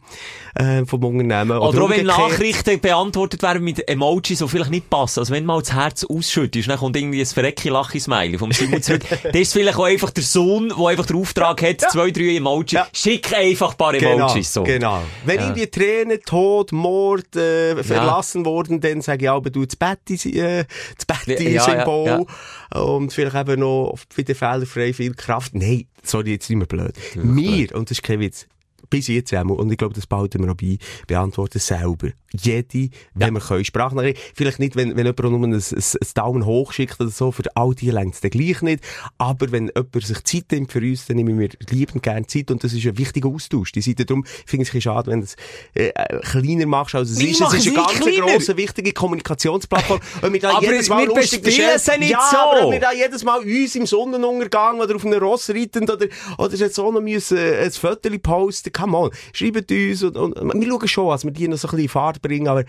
[0.56, 1.58] äh, vom Unternehmen.
[1.58, 2.06] Oder, auch wenn.
[2.06, 5.20] Nachrichten beantwortet werden mit Emojis, die vielleicht nicht passen.
[5.20, 8.82] Also wenn mal das Herz ausschüttest, dann kommt irgendwie ein verrecki lachi smiley vom Simon
[8.82, 9.04] zurück.
[9.24, 12.72] das ist vielleicht auch einfach der Sohn, der einfach den Auftrag hat, zwei, drei Emojis.
[12.72, 12.88] Ja.
[12.94, 14.54] Schick einfach ein paar Emojis.
[14.54, 14.64] so.
[14.64, 15.02] Genau.
[15.26, 15.44] Wenn Ja.
[15.48, 16.93] irgendwie Tränen, Tod, Mord,
[17.36, 20.66] äh, verlassen wurden, dann sage ich aber, du, das Betty, äh,
[20.98, 22.26] das Ja, Betty-Symbol.
[22.74, 25.54] ja, Und vielleicht eben noch wieder fehlerfrei viel Kraft.
[25.56, 26.94] Nein, sorry, jetzt nicht mehr blöd.
[27.16, 28.48] Wir, und das ist kein Witz,
[28.94, 32.10] bis jetzt einmal, und ich glaube, das behalten wir noch bei, beantworten selber.
[32.32, 34.20] Jede, wenn wir können, Sprachnachricht.
[34.36, 37.44] Vielleicht nicht, wenn, wenn jemand nur ein, ein, ein Daumen hoch schickt oder so, für
[37.56, 38.84] all die längt es dann gleich nicht.
[39.18, 42.64] Aber wenn jemand sich Zeit nimmt für uns, dann nehmen wir liebend gerne Zeit und
[42.64, 43.72] das ist ein wichtiger Austausch.
[43.72, 45.36] Die Seite darum finde ich es ein schade, wenn du es
[45.74, 47.42] äh, kleiner machst, als es ist.
[47.42, 48.26] Es ist es eine ganz kleiner.
[48.28, 50.00] grosse, wichtige Kommunikationsplattform.
[50.22, 52.38] Und wir da Aber jedes Mal wir bespielen sie nicht ja, so.
[52.38, 56.08] aber wir da jedes Mal uns im Sonnenuntergang oder auf einem Ross reitend oder,
[56.38, 58.72] oder jetzt auch noch müssen, äh, ein Foto posten.
[58.84, 61.72] Come on, schreibt uns und, und wir schauen schon, dass wir die noch so ein
[61.72, 62.64] bisschen in Fahrt bringen, aber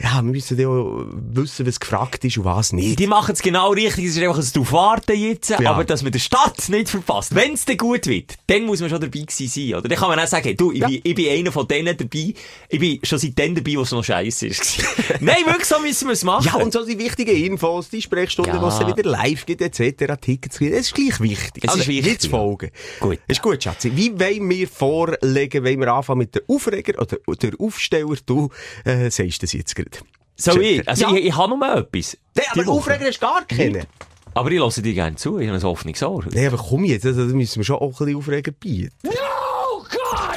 [0.00, 2.98] ja, wir müssen ja auch wissen, was gefragt ist und was nicht.
[2.98, 4.06] Die machen es genau richtig.
[4.06, 5.72] Es ist einfach ein drauf warten jetzt, Ja.
[5.72, 7.34] aber dass man den Start nicht verpasst.
[7.34, 9.88] Wenn es dann gut wird, dann muss man schon dabei gewesen sein, oder?
[9.88, 10.86] Dann kann man auch sagen, du, ich, Ja.
[10.88, 12.32] bin, ich bin einer von denen dabei.
[12.70, 14.78] Ich bin schon seit dann dabei, wo es noch scheiße ist.
[15.20, 16.46] Nein, wirklich, so müssen wir es machen.
[16.46, 18.60] Ja, und so die wichtigen Infos, die Sprechstunden, Ja.
[18.60, 21.64] die es wieder live gibt, etc., Tickets gibt, das ist gleich wichtig.
[21.66, 22.30] Es ist wichtig, Jetzt ja.
[22.30, 22.70] folgen.
[23.00, 23.18] Gut.
[23.28, 23.92] Ist gut, Schatzi.
[23.94, 28.14] Wie wollen wir vorlegen, wollen wir anfangen mit der Aufreger oder der Aufsteller?
[28.26, 28.50] Du,
[28.84, 29.98] äh, sagst das jetzt gerade.
[30.36, 30.86] so ich.
[30.88, 31.14] Also Ja.
[31.16, 32.16] ich, ich habe nur etwas.
[32.36, 32.78] Nee, Die aber Woche.
[32.78, 33.86] Aufreger du gar keinen.
[34.34, 35.38] Aber ich lasse dir gerne zu.
[35.38, 36.24] Ich habe ein offenes Ohr.
[36.30, 38.92] Nee, aber komm jetzt, also, da müssen wir schon auch ein bisschen Aufreger bieten.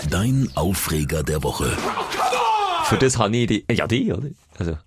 [0.10, 1.78] Dein Aufreger der Woche.
[2.86, 4.30] Für das habe ich die, ja, die, oder?
[4.58, 4.78] Also.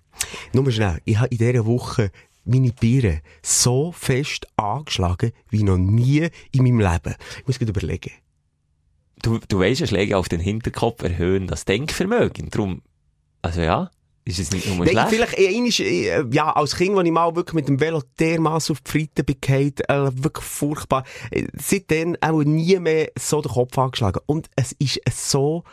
[0.53, 2.11] Nur schnell, ich habe in dieser Woche
[2.43, 7.15] meine Biere so fest angeschlagen wie noch nie in meinem Leben.
[7.39, 8.11] Ich muss gerade überlegen.
[9.25, 12.51] Du, du weisst, ja, Schläge auf den Hinterkopf erhöhen das Denkvermögen.
[12.51, 12.83] Drum,
[13.41, 13.89] also ja,
[14.23, 15.09] ist es nicht nur schlecht.
[15.09, 18.73] vielleicht äh, einmal, äh, ja, als Kind, als ich mal wirklich mit dem Velo dermassen
[18.73, 21.05] auf die Fritte bekam, äh, wirklich furchtbar.
[21.31, 24.21] Äh, seitdem auch nie mehr so den Kopf angeschlagen.
[24.27, 25.63] Und es ist so,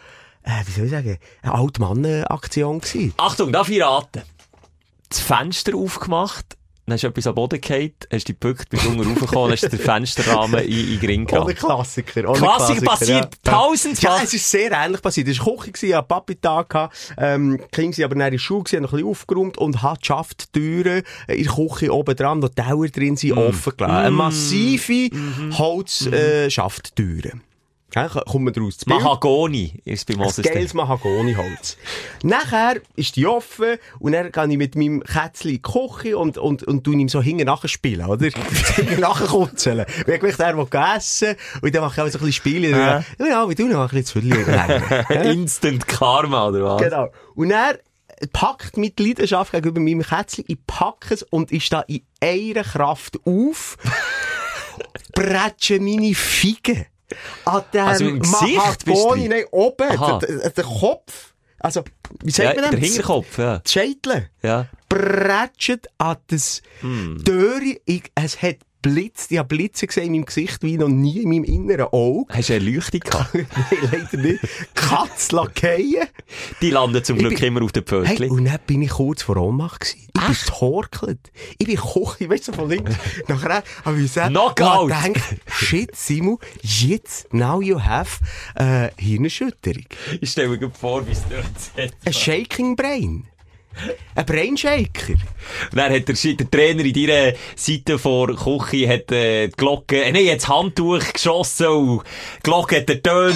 [0.44, 3.12] äh, wie soll ich sagen, eine Altmann-Aktion gewesen.
[3.18, 4.22] Achtung, darf ich raten?
[5.10, 6.56] Das Fenster aufgemacht,
[6.92, 9.78] dann hast du etwas am Boden gefallen, hast dich gebückt, bist unten raufgekommen, hast den
[9.78, 11.54] Fensterrahmen in, in den Ring Ohne gehauen.
[11.54, 12.28] Klassiker.
[12.28, 14.18] Ohne Klassiker passiert tausendfach.
[14.18, 15.28] Ja, es ist sehr ähnlich passiert.
[15.28, 18.82] Es war Küche, ich hatte Papi-Tag, gehabt, ähm, Kinder sind aber nach der Schule, haben
[18.82, 22.40] noch ein bisschen aufgeräumt und hat geschafft, die Türen äh, in der Küche oben dran,
[22.40, 23.96] die Dauer drin sind, offen gelassen.
[23.96, 25.10] Eine massive
[25.58, 27.42] Holz, äh, Schafttüren.
[27.94, 28.78] Ja, kommt man draus.
[28.86, 30.44] Mahagoni ist bei Ein Moses.
[30.44, 31.76] geiles Mahagoniholz.
[32.22, 36.38] Nachher ist die offen und dann gehe ich mit meinem Kätzchen in die Küche und,
[36.38, 38.28] und, und tu ihm so hinten nachher spielen, oder?
[38.76, 39.84] hinten nachher kutzeln.
[40.06, 42.70] Wenn ich mich der will essen und dann mache ich auch so ein bisschen Spiele.
[42.70, 45.12] Ja, ja wie du noch ein bisschen zu.
[45.12, 46.82] Instant Karma, oder was?
[46.82, 47.08] Genau.
[47.34, 47.78] Und er
[48.32, 53.18] packt mit Leidenschaft gegenüber meinem Kätzchen, ich packe es und ich stehe in einer Kraft
[53.26, 53.76] auf,
[55.12, 56.86] bretsche meine Figen
[57.44, 61.84] an dem Also im Gesicht bist du nein, oben, der, der, der Kopf, also,
[62.22, 62.88] wie sagt Ja, man der das?
[62.88, 63.58] Hinterkopf, ja.
[63.58, 64.66] Die Scheitel ja.
[64.88, 66.60] bretscht an das.
[66.80, 67.80] Türe.
[67.84, 71.28] Ich, es hat blitzt, ich habe Blitze gesehen in meinem Gesicht wie noch nie in
[71.28, 72.32] meinem inneren Auge.
[72.34, 73.34] Hast du eine Leuchtung gehabt?
[73.34, 73.46] Nein,
[73.92, 74.40] leider nicht.
[74.74, 76.08] Katz lackieren.
[76.60, 78.30] Die landen zum Glück bin- immer auf den Hey, Pfötchen.
[78.30, 80.08] und dann bin ich kurz vor Ohnmacht gewesen.
[80.14, 81.32] Ich bin torkelt.
[81.58, 82.94] Ich bin hoch, ich weiss so von links.
[83.28, 84.90] Nachher habe ich gesagt, Knockout.
[84.90, 88.18] ich gedacht, shit, Simon, jetzt, now you have,
[88.56, 89.84] äh, Hirnerschütterung.
[90.20, 91.44] Ich stelle mir vor, wie es dort
[91.86, 91.94] hat.
[92.04, 93.24] Ein Shaking Brain.
[94.14, 95.14] Ein Brainshaker.
[95.72, 100.12] Dann hat der, der Trainer in deiner Seite vor Küche hat, äh, die Glocke, äh,
[100.12, 102.02] nein, hat das Handtuch geschossen und
[102.38, 103.34] die Glocke hat ertönt.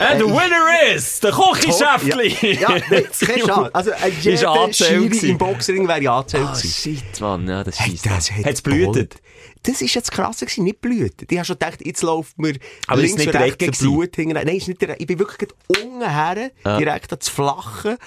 [0.00, 2.34] And the winner is der Kochischäftli.
[2.54, 3.74] Ja, ja nein, keine Chance.
[3.74, 6.96] Also, Ist jeder Schiri im Boxring wäre angezählt Ah, gewesen.
[6.96, 9.16] shit, Mann, ja, das Hey, das hat Hat's blutet?
[9.62, 11.30] Das ist jetzt krass gewesen, nicht blüht.
[11.30, 12.54] Ich habe schon gedacht, jetzt läuft mir
[12.86, 13.78] Aber links und rechts?
[13.80, 14.32] Blut hinten.
[14.32, 17.98] Nein, ist nicht der, ich bin wirklich unten her, direkt ans Flache.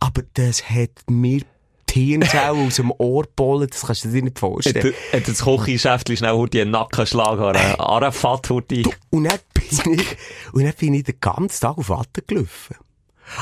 [0.00, 1.42] Aber das hat mir
[1.90, 4.94] die Hirnzellen aus dem Ohr gebollen, das kannst du dir nicht vorstellen.
[5.12, 8.82] hat das Kochischäftli schnell einen Nackenschlag an Arafat heute.
[9.10, 10.16] Und dann bin ich,
[10.52, 12.76] und dann bin ich den ganzen Tag auf Watte gelaufen.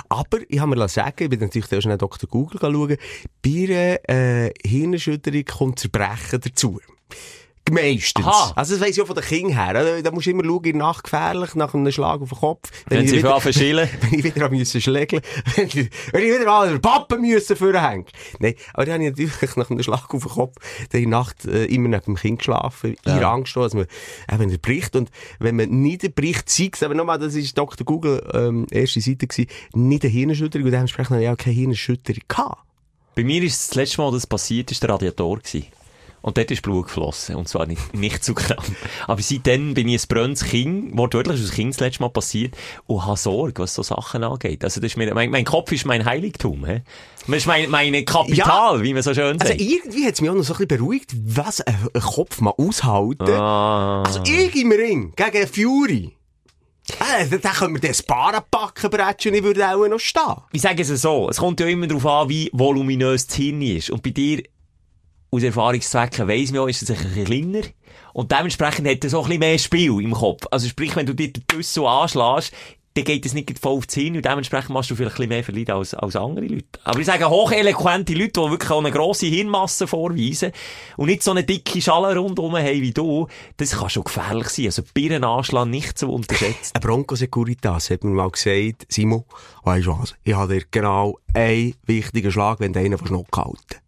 [0.09, 2.29] Aber ich habe mir sagen, ich bin natürlich auch schnell Dr.
[2.29, 2.97] Google schauen,
[3.43, 6.81] bei einer äh, Hirnerschütterung kommt Zerbrechen dazu.
[7.71, 8.25] Meistens.
[8.25, 8.53] Aha.
[8.55, 10.03] Also das weiss ich auch von den Kindern her.
[10.03, 12.71] Da musst du immer schauen, in der Nacht gefährlich, nach einem Schlag auf den Kopf.
[12.87, 13.89] Wenn ich sie wieder- anfangen zu schillen.
[14.01, 15.23] wenn ich wieder an müssen schlägeln,
[15.57, 15.75] wenn ich,
[16.13, 18.07] wenn ich wieder mal den Pappen müssen vorhängen.
[18.39, 20.57] Nein, aber dann habe ich natürlich nach einem Schlag auf den Kopf
[20.93, 23.87] in der Nacht äh, immer neben dem Kind geschlafen, in Angst, dass man
[24.33, 24.97] eben er bricht.
[24.97, 27.85] Und wenn man nicht bricht, sei es, aber nochmal, das ist Dr.
[27.85, 32.23] Google, ähm, erste Seite gewesen, nicht eine Hirnerschütterung, und dementsprechend habe ich auch keine Hirnerschütterung
[32.29, 32.63] gehabt.
[33.15, 35.67] Bei mir ist das letzte Mal, das passiert ist, der Radiator gewesen.
[36.27, 37.37] Und dort ist Blut geflossen.
[37.37, 38.61] Und zwar nicht, nicht zu knapp.
[39.07, 42.57] Aber seitdem bin ich ein brennendes Kind, wortwörtlich ist das Kind das letzte Mal passiert,
[42.89, 44.65] und habe Sorge, was so Sachen angeht.
[44.65, 46.83] Also das ist mir, mein, mein Kopf ist mein Heiligtum, hä?
[47.29, 49.61] Das ist mein, meine Kapital, wie man so schön Also sagt.
[49.61, 53.31] irgendwie hat es mich auch noch so ein bisschen beruhigt, was ein, Kopf mal aushalten.
[53.31, 54.03] ah.
[54.03, 56.13] Also ich im Ring gegen Fury.
[57.21, 60.23] Äh, da können wir den Sparenpacken bretschen, ich würde auch noch stehen.
[60.53, 63.91] ich sage es so, es kommt ja immer darauf an, wie voluminös das Hirn ist.
[63.91, 64.43] Und bei dir,
[65.37, 67.67] aus Erfahrungszwecken, weiss man auch, ist es ein kleiner.
[68.13, 70.47] Und dementsprechend hat er so ein bisschen mehr Spiel im Kopf.
[70.51, 72.53] Also sprich, wenn du dir den Düssel anschlägst,
[72.97, 75.45] dann geht es nicht voll aufs Hirn und dementsprechend machst du vielleicht ein bisschen mehr
[75.45, 76.65] verleiden als, als andere Leute.
[76.85, 80.53] Aber ich sage, hocheloquente Leute, die wirklich auch eine grosse Hirnmasse vorweisen
[80.97, 84.67] und nicht so eine dicke Schale rundherum haben wie du, das kann schon gefährlich sein.
[84.67, 86.73] Also Birnenanschlag nicht zu unterschätzen.
[86.73, 89.25] Ein Bronco Securitas hat mir mal gesagt, Simon,
[89.63, 93.37] weisst du was, ich habe dir genau einen wichtigen Schlag, wenn du einen von Schnock
[93.37, 93.86] halten.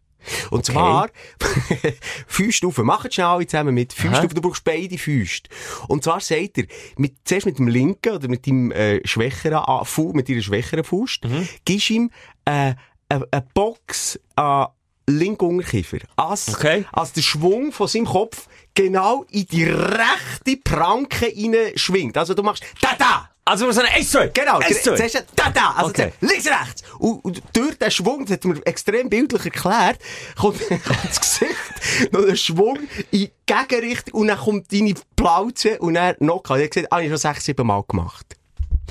[0.51, 1.09] Und zwar,
[2.27, 5.43] Füße auf, macht schnell alle zusammen mit auf, du brauchst beide Füße.
[5.89, 6.65] Und zwar sagt er,
[6.97, 10.85] mit, zuerst mit dem linken oder mit deinem äh, schwächeren A- Fu, mit deiner schwächeren
[10.85, 11.21] Fuß,
[11.65, 12.11] gibst ihm
[12.45, 12.75] äh,
[13.09, 14.69] eine, eine Box an
[15.07, 15.99] linken Unterkiefer.
[16.17, 16.85] Als, Okay.
[16.93, 22.19] als der Schwung von seinem Kopf genau in die rechte Pranke rein schwingt.
[22.19, 23.31] Also du machst da da!
[23.49, 24.29] Also so eine S2.
[24.29, 24.83] Genau, S2.
[24.97, 26.13] zuerst ein da da, also Okay.
[26.21, 26.83] links rechts.
[26.99, 29.99] Und, und durch den Schwung, das hat er mir extrem bildlich erklärt,
[30.39, 32.79] kommt, kommt das Gesicht noch ein Schwung
[33.11, 36.59] in die Gegenrichtung und dann kommt deine Plauze und dann Knockout.
[36.59, 38.37] Er hat gesagt, ah, ich habe schon sechs, sieben Mal gemacht.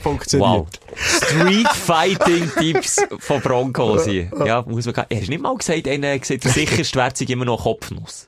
[0.02, 0.50] Funktioniert.
[0.50, 0.68] Wow.
[0.96, 4.06] Street Fighting Tipps von Broncos.
[4.46, 7.64] Ja, muss man er hast nicht mal gesagt, hat der sicherste Wert sei immer noch
[7.64, 8.28] Kopfnuss.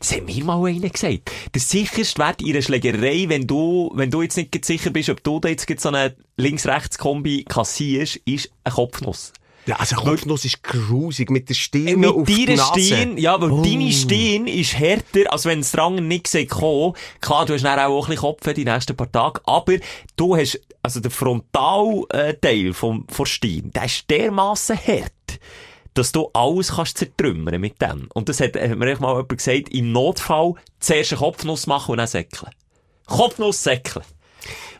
[0.00, 1.30] Das hat mir mal einer gesagt.
[1.54, 5.22] Der sicherste Wert in einer Schlägerei, wenn du, wenn du jetzt nicht sicher bist, ob
[5.22, 9.32] du da jetzt so eine Links-Rechts-Kombi kassierst, ist eine Kopfnuss.
[9.66, 12.80] Ja, also Kopfnuss ist grusig mit der Stirn Mit auf deiner Nase.
[12.80, 13.62] Stirn, ja, weil Oh.
[13.62, 16.94] deine Stirn ist härter, als wenn das Drang nicht kommen.
[17.20, 19.74] Klar, du hast dann auch ein bisschen Kopf die nächsten paar Tage, aber
[20.16, 25.12] du hast, also der Frontalteil vom, von Stirn, der ist dermassen hart,
[25.94, 28.08] dass du alles kannst zertrümmern mit dem.
[28.14, 31.92] Und das hat, hat mir echt mal jemand gesagt, im Notfall zuerst eine Kopfnuss machen
[31.92, 32.52] und dann säckeln.
[33.06, 34.04] Kopfnuss säckeln.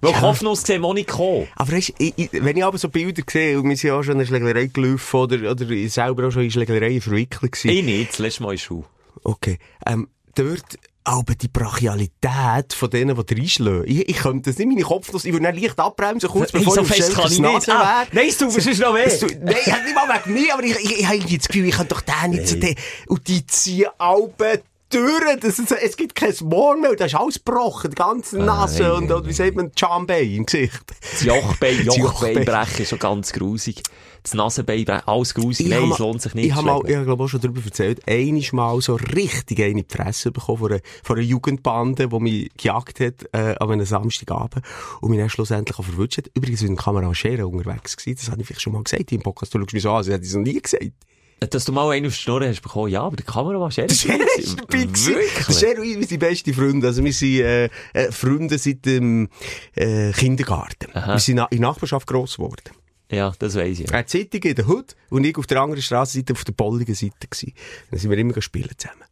[0.01, 1.49] Weil Kopfnuss sehen wir nicht kommen.
[1.57, 4.03] Aber weißt, ich, ich, wenn ich aber so Bilder sehe, und wir sind ja auch
[4.03, 7.69] schon in der Schlägerei gelaufen, oder, oder ich selber auch schon in Schlägerei verwickelt gewesen.
[7.69, 8.85] Ich nicht, das letzte Mal in Schuh.
[9.25, 9.59] Okay.
[9.87, 13.85] Ähm, dort, aber die Brachialität von denen, die reinschlagen.
[13.87, 16.83] Ich, ich könnte das nicht, meine Kopfnuss, ich würde dann leicht abbremsen, kurz bevor so
[16.83, 17.69] ich fest kann ich nicht.
[17.71, 19.09] Ah, nein, es tut mir sonst noch weh.
[19.19, 21.95] Tut- Nein, nicht mal wegen mir, aber ich, ich, ich habe das Gefühl, ich könnte
[21.95, 22.75] doch den nicht so den,
[23.07, 27.37] und die ziehen alle durch, das ist, es gibt kein Morgen mehr, da ist alles
[27.43, 30.83] gebrochen, die ganze Nase nein, und, und, wie sagt man, Jambei im Gesicht.
[31.13, 32.45] Das Jochbein, Das Jochbein Jochbein.
[32.45, 33.83] brechen ist schon ganz grusig.
[34.23, 35.67] Das Nasenbein alles grusig.
[35.67, 36.47] Ich Nein, hab es lohnt sich nicht.
[36.47, 39.61] Ich habe mal, zu ich habe glaube auch schon darüber erzählt, einiges Mal so richtig
[39.61, 43.55] eine in die Fresse bekommen von einer, von einer Jugendbande, die mich gejagt hat, äh,
[43.59, 44.65] an einem Samstagabend
[45.01, 46.31] und mich dann schlussendlich auch verwünscht hat.
[46.35, 48.19] Übrigens mit dem Kamera Schere unterwegs gewesen.
[48.21, 49.55] Das habe ich vielleicht schon mal gesagt im Podcast.
[49.55, 50.93] Du schaust mich so an, als hätte ich noch nie gesagt.
[51.41, 53.89] Dass du mal einen auf die Schnur hast bekommen, ja, aber der Kamera war Der
[53.89, 55.15] Schere ist dabei gewesen.
[55.53, 56.89] Schere und ich, sind beste Freunde.
[56.89, 59.29] Also wir sind, äh, äh, Freunde seit dem,
[59.77, 60.93] äh, Kindergarten.
[60.93, 62.71] Wir sind in Nachbarschaft gross geworden.
[63.11, 63.93] Ja, das weiss ich.
[63.93, 66.95] Hat die Zeitung in der Hut und ich auf der anderen Strassenseite auf der bolligen
[66.95, 67.55] Seite gewesen.
[67.91, 69.05] Dann sind wir immer spielen zusammen.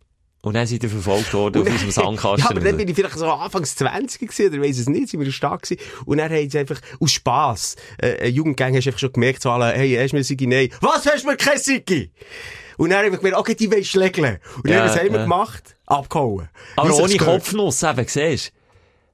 [0.42, 2.38] Und dann seid ihr verfolgt worden auf unserem Sandkasten.
[2.44, 5.18] Ja, aber dann bin ich vielleicht so anfangs 20 gewesen, oder weiss es nicht, sind
[5.20, 5.82] wir stark gewesen.
[6.04, 9.50] Und dann haben sie einfach, aus Spass, äh, Jugendgang hast du einfach schon gemerkt, so
[9.50, 10.46] alle, hey, hast du mir Sigi?
[10.46, 10.68] Nein.
[10.80, 12.12] Was, hast du mir kein Sigi?
[12.76, 14.38] Und dann haben wir gemerkt, okay, die wollen schlägeln.
[14.62, 15.22] Und Ja, dann, haben wir ja.
[15.24, 15.76] gemacht?
[15.86, 16.48] Abgehauen.
[16.76, 17.16] Aber Wie sich's ohne.
[17.16, 18.52] Kopfnuss, eben, siehst.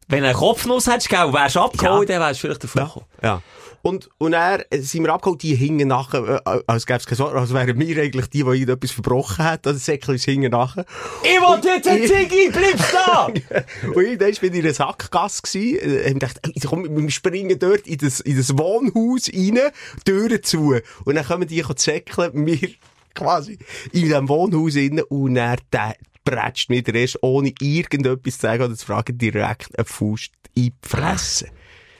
[0.09, 3.07] Wenn du eine Kopfnuss hättest, wärst du abgeholt, dann wärst du vielleicht davon gekommen.
[3.23, 3.43] Ja.
[3.83, 7.39] Und, und er sind wir abgeholt, die hingen nachher, äh, als gäbe es keine Sorge,
[7.39, 10.87] als wären wir eigentlich die, die irgendetwas verbrochen hat, also Säckchen hingen nachher.
[11.25, 13.27] Ich will jetzt ein Ziggy, bleibst da!
[13.89, 17.59] und irgendwann war ich in einer Sackgasse gewesen, äh, hab gedacht, ey, komm, wir springen
[17.59, 19.59] dort in das, in das Wohnhaus rein,
[20.05, 20.77] Türen zu.
[21.05, 22.69] Und dann kommen die säckeln, wir
[23.15, 23.59] quasi
[23.93, 28.63] in diesem Wohnhaus rein, und er, der prätscht mir der erst, ohne irgendetwas zu sagen
[28.63, 31.49] oder zu fragen, direkt eine Faust in die Fresse.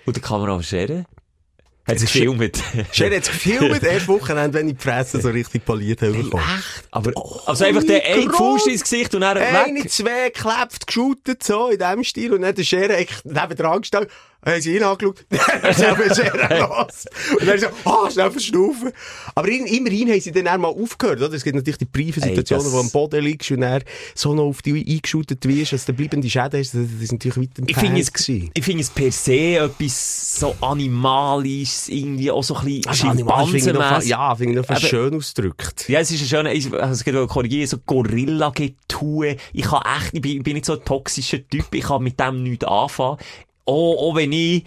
[0.07, 1.07] Und der Kamera Schere?
[1.85, 2.63] Hat es gefilmt?
[2.93, 6.17] Schön hat es gefilmt, erst Wochenende, wenn ich die Fresse so richtig poliert habe.
[6.17, 6.89] Echt?
[6.93, 7.13] Aber,
[7.47, 8.31] also einfach der ein.
[8.31, 9.91] Fuß ins Gesicht und dann Eine, weg.
[9.91, 12.35] zwei geklebt, geschootet, so, in dem Stil.
[12.35, 13.83] Und dann der Schere neben dran
[14.43, 14.53] gestanden.
[14.53, 15.25] Haben sie ihn angeschaut?
[15.31, 17.05] Dann ist Schere los.
[17.39, 18.93] Und dann so, ah, schnell verschnaufen.
[19.35, 21.33] Aber in, immerhin haben sie dann auch mal aufgehört, oder?
[21.33, 23.83] Es gibt natürlich die briefen Situationen, Ey, wo du am Boden liegst und dann
[24.15, 26.75] so noch auf dich eingeschootet wirst, dass der bleibende Schäden ist.
[26.75, 32.31] Das ist natürlich weit Ich finde es, finde es per se etwas so animalisches, irgendwie
[32.31, 34.11] auch so ein bisschen Also, Schimpansenmässig.
[34.11, 35.89] ja, finde ich noch schön ausgedrückt.
[35.89, 39.37] Ja, es ist ein schöner, ich, also, will korrigieren, so Gorilla-Getue.
[39.53, 42.19] Ich kann echt, ich bin, ich bin nicht so ein toxischer Typ, ich kann mit
[42.19, 43.19] dem nichts anfangen.
[43.65, 44.65] Auch, auch wenn ich,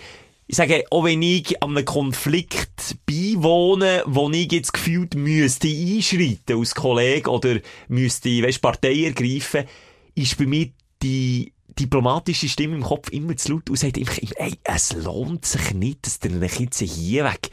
[0.48, 6.60] ich sage, auch wenn ich an einem Konflikt beiwohne, wo ich jetzt gefühlt müsste einschreiten
[6.60, 9.66] als Kollege oder müsste, weißt, Partei ergreifen,
[10.14, 10.70] ist bei mir
[11.02, 15.74] die diplomatische Stimme im Kopf immer zu laut und sagt immer, ey, es lohnt sich
[15.74, 17.50] nicht, dass der euch jetzt hier weg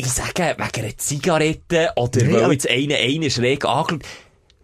[0.00, 4.02] ich sage, wegen einer Zigarette oder Nee, weil jetzt einer, einer schräg angeschaut.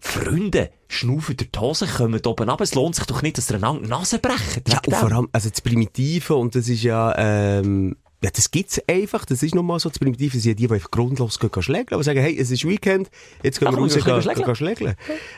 [0.07, 2.61] Freunde, schnaufen durch die Hose, kommen da oben ab.
[2.61, 4.63] Es lohnt sich doch nicht, dass ihr einander die Nase brechen.
[4.67, 8.81] Ja, und vor allem, also das Primitive, und das ist ja, ähm, ja, das gibt's
[8.87, 11.51] einfach, das ist nun mal so, das Primitive sind ja die, die einfach grundlos gehen,
[11.51, 13.09] gehen schlägeln, und sagen, hey, es ist Weekend,
[13.43, 14.45] jetzt gehen Ja, wir raus, wir gehen, gehen gehen, schlägeln.
[14.45, 14.95] gehen schlägeln.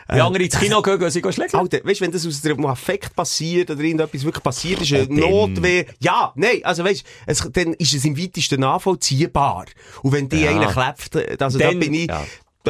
[0.07, 1.59] Wie andere ins Kino gehen, gehen sie gehen schlägeln.
[1.59, 5.07] Alter, weißt du, wenn das aus einem Affekt passiert oder irgendetwas wirklich passiert ist, eine
[5.07, 9.65] Notwehr, ja, nein, also weißt es, dann ist es im weitesten nachvollziehbar.
[10.03, 10.51] Und wenn die Ja.
[10.51, 12.23] einen klebt, also da Dann- bin ich, ja.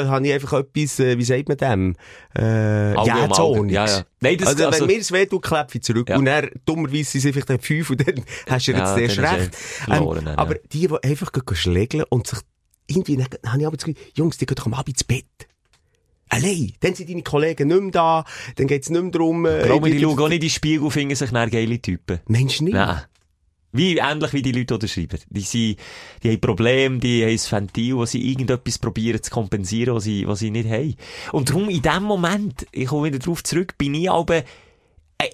[0.03, 1.95] Da habe ich einfach etwas, äh, wie sagt man dem?
[2.35, 3.09] Äh, Auge.
[3.12, 3.73] Jähzorniges.
[3.75, 4.03] Ja, ja.
[4.21, 6.09] Nein, das- also, also- wenn mir es weh tut, klebt ich zurück.
[6.09, 6.17] Ja.
[6.17, 9.17] Und er, dummerweise sind es einfach dann fünf und dann hast du Ja, jetzt erst
[9.31, 9.55] er recht.
[9.55, 10.62] verloren dann, aber ja.
[10.71, 12.39] die, die einfach schlägeln und sich
[12.88, 15.25] irgendwie, dann habe ich aber das Gefühl, Jungs, die gehen doch am Abend ins Bett.
[16.31, 16.73] Allein.
[16.79, 18.23] Dann sind deine Kollegen nicht mehr da,
[18.55, 20.49] dann geht es nicht mehr darum, äh, Glaub mir, die schauen auch nicht in den
[20.51, 22.19] Spiegel und finden sich dann geile Typen.
[22.27, 22.73] Mensch nicht.
[22.73, 23.01] Nein.
[23.71, 25.19] Wie, ähnlich wie die Leute, die das schreiben.
[25.29, 25.77] Die, sind,
[26.23, 30.27] die haben Probleme, die haben ein Ventil, wo sie irgendetwas probieren zu kompensieren, was sie,
[30.27, 30.95] was sie nicht haben.
[31.32, 34.43] Und darum, in dem Moment, ich komme wieder drauf zurück, bin ich aber, äh,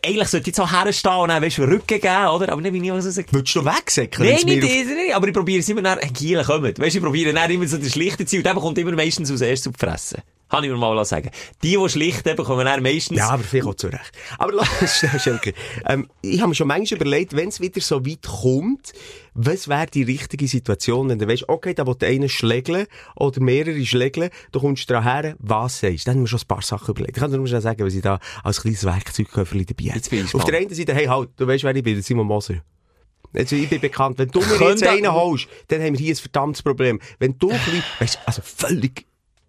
[0.06, 2.52] eigentlich sollte ich jetzt auch herstehen und dann, weißt du, Rücken geben, oder?
[2.52, 4.28] Aber dann bin ich auch so, so Würdest du wegsäckeln?
[4.28, 6.74] Nein, wenn's nicht, auf- nicht, nicht, aber ich probiere es immer nach, Gielen kommen.
[6.78, 9.32] Weißt du, ich probiere dann immer so den schlichten Ziel, und der bekommt immer meistens
[9.32, 10.24] als erstes auf die Fresse.
[10.50, 11.32] Kann ich mir mal sagen.
[11.64, 14.12] Die, die schlichten, bekommen dann meistens, Ja, aber vielleicht auch zurecht.
[14.38, 15.54] Aber lass schnell, Schelke.
[15.88, 18.94] Ähm, ich habe mir schon manchmal überlegt, wenn es wieder so weit kommt,
[19.34, 23.84] was wäre die richtige Situation, wenn du weißt, okay, da will einer schlägeln oder mehrere
[23.86, 26.12] schlägeln, du kommst dran her, was sagst du?
[26.12, 27.18] Dann haben wir schon ein paar Sachen überlegt.
[27.18, 29.98] Ich kann dir nur schon sagen, was ich da als kleines Werkzeugköfferchen dabei habe.
[29.98, 32.28] Jetzt bin ich Auf der einen Seite, hey, halt, du weißt, wer ich bin, Simon
[32.28, 32.56] Moser.
[33.34, 34.18] Also, ich bin bekannt.
[34.20, 37.02] Wenn du mir jetzt einen holst, dann haben wir hier ein verdammtes Problem.
[37.20, 37.52] Wenn du
[38.00, 39.06] weißt, also völlig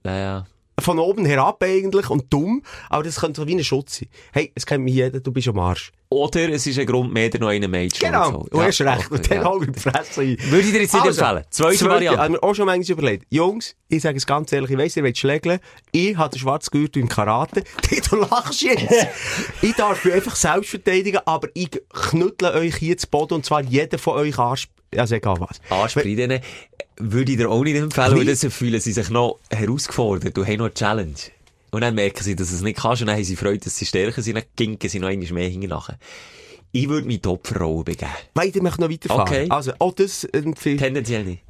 [0.06, 0.46] ja, ja.
[0.78, 4.08] Von oben herab eigentlich und dumm, aber das könnte so wie ein Schutz sein.
[4.32, 5.92] Hey, es kennt mich jeder, du bist am Arsch.
[6.08, 9.10] Oder es ist ein Grund mehr, noch einen Mädchen Genau, du hast recht.
[9.10, 9.44] Und dann ja.
[9.44, 10.36] hol ich die Fresse ein.
[10.50, 11.44] Würde ich dir jetzt nicht empfehlen.
[11.50, 12.20] Zweite Variante.
[12.20, 13.26] Haben wir auch schon manchmal überlegt.
[13.30, 15.58] Jungs, ich sage es ganz ehrlich, ich weiss, ihr wollt schlägeln.
[15.90, 17.64] Ich habe den schwarzen Gürtel im Karate.
[18.08, 19.08] Du lachst jetzt.
[19.62, 23.62] ich darf mich einfach selbst verteidigen, aber ich knüttle euch hier zu Boden und zwar
[23.62, 25.60] jeder von euch Arsch, also egal was.
[25.70, 26.40] Ansprechen,
[26.98, 30.58] würde ich dir auch nicht empfehlen, weil dann fühlen sie sich noch herausgefordert und haben
[30.58, 31.14] noch eine Challenge.
[31.70, 33.86] Und dann merken sie, dass es nicht kannst und dann haben sie Freude, dass sie
[33.86, 35.98] stärker sind, dann ginken sie noch einmal mehr hinten nachher.
[36.72, 38.10] Ich würde mich die Opferrolle begeben.
[38.34, 39.22] Weiter möchte noch weiterfahren.
[39.22, 39.46] Okay.
[39.48, 41.42] Also, auch das empfehle Tendenziell nicht.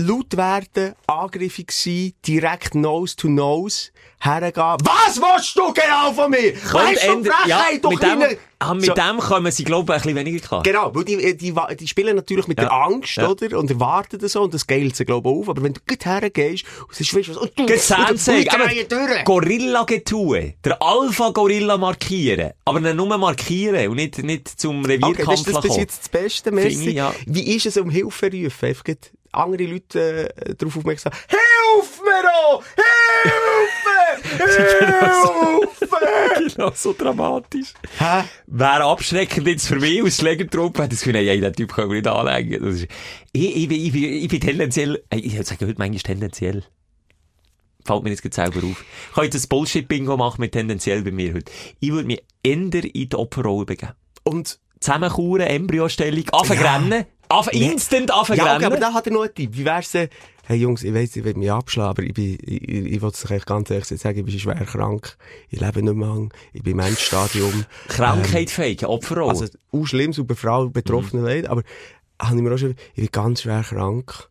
[0.00, 4.76] Laut werden, angriffig sein, direkt Nose to Nose, hergehen.
[4.84, 6.54] Was willst du genau von mir?
[6.54, 8.22] Weißt du, ja, Frechheit, du mit dem,
[8.58, 8.94] ah, mit So.
[8.94, 10.62] dem kommen sie, glaube ich, ein bisschen weniger klar.
[10.62, 12.64] Genau, weil die, die, die, die spielen natürlich mit Ja.
[12.64, 13.28] der Angst, Ja.
[13.28, 13.58] oder?
[13.58, 15.48] Und erwarten das so, und das geilt sie, glaube ich, auf.
[15.48, 19.24] Aber wenn du gut hergehst, und sagst, weißt du was, und du, und.
[19.24, 20.54] Gorilla-Getue.
[20.64, 22.52] Der Alpha-Gorilla markieren.
[22.64, 25.80] Aber ihn nur markieren und nicht, nicht zum Okay, das Revierkampf ist das bis kommen.
[25.80, 27.14] jetzt das Beste, ich, ja.
[27.26, 28.68] Wie ist es um Hilfe rufen?
[28.68, 28.84] Einfach
[29.32, 31.12] andere Leute äh, darauf aufmerksam.
[31.28, 32.64] Hilf mir doch!
[33.22, 34.44] Hilfe!
[34.44, 35.50] Hilfe!
[36.54, 37.74] genau so dramatisch.
[37.98, 38.24] Hä?
[38.46, 41.96] Wäre abschreckend jetzt für mich als Schlägertruppe, hätte ich Gefühl, ey, den Typ können wir
[41.96, 42.64] nicht anlegen.
[42.66, 42.86] Ist,
[43.32, 46.64] ich, ich, ich, ich bin tendenziell, ich sage heute manchmal tendenziell.
[47.84, 48.84] Fällt mir jetzt selber auf.
[49.08, 51.50] Ich kann jetzt ein Bullshit-Bingo machen mit tendenziell bei mir heute.
[51.80, 53.92] Ich würde mich eher in die Opferrolle begeben.
[54.24, 56.76] Und zusammenkuren, Embryostellung, anfangen Ja.
[56.76, 57.72] rennen, anfangen, Nee.
[57.72, 59.50] instant anfangen Ja, okay, aber da hat er noch einen Tipp.
[59.54, 60.08] Wie wär's denn,
[60.46, 63.16] hey Jungs, ich weiss, ich will mich abschlagen, aber ich bin, ich, ich, ich wollte
[63.24, 65.16] es euch ganz ehrlich sagen, ich bin schwer krank,
[65.48, 67.64] ich lebe nicht mehr lang, ich bin im Endstadium.
[67.88, 69.30] Krankheit fegen, Opferrolle.
[69.30, 71.62] Also, auch schlimm, so bei Frauen betroffene Leid, aber
[72.20, 74.28] habe ich mir auch schon, ich bin ganz schwer krank.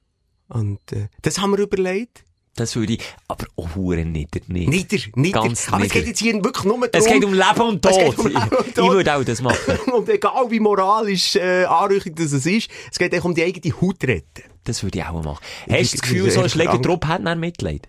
[0.50, 2.24] Und, äh, das haben wir überlegt.
[2.56, 4.70] Das würde ich, aber auch Huren nieder, nicht.
[4.70, 5.42] Nieder, nieder.
[5.42, 5.94] Ganz aber es nieder.
[5.94, 6.90] geht jetzt hier wirklich nur darum.
[6.92, 8.16] Es geht um Leben und Es Tod.
[8.16, 8.86] geht um Leben und Ich, Tod.
[8.86, 9.80] ich würde auch das machen.
[9.94, 13.82] und egal wie moralisch äh, anrüchig das es ist, es geht eigentlich um die eigene
[13.82, 14.44] Haut retten.
[14.64, 15.44] Das würde ich auch machen.
[15.70, 17.88] Hast du das Gefühl, so ein Schlägertrupp hat dann Mitleid?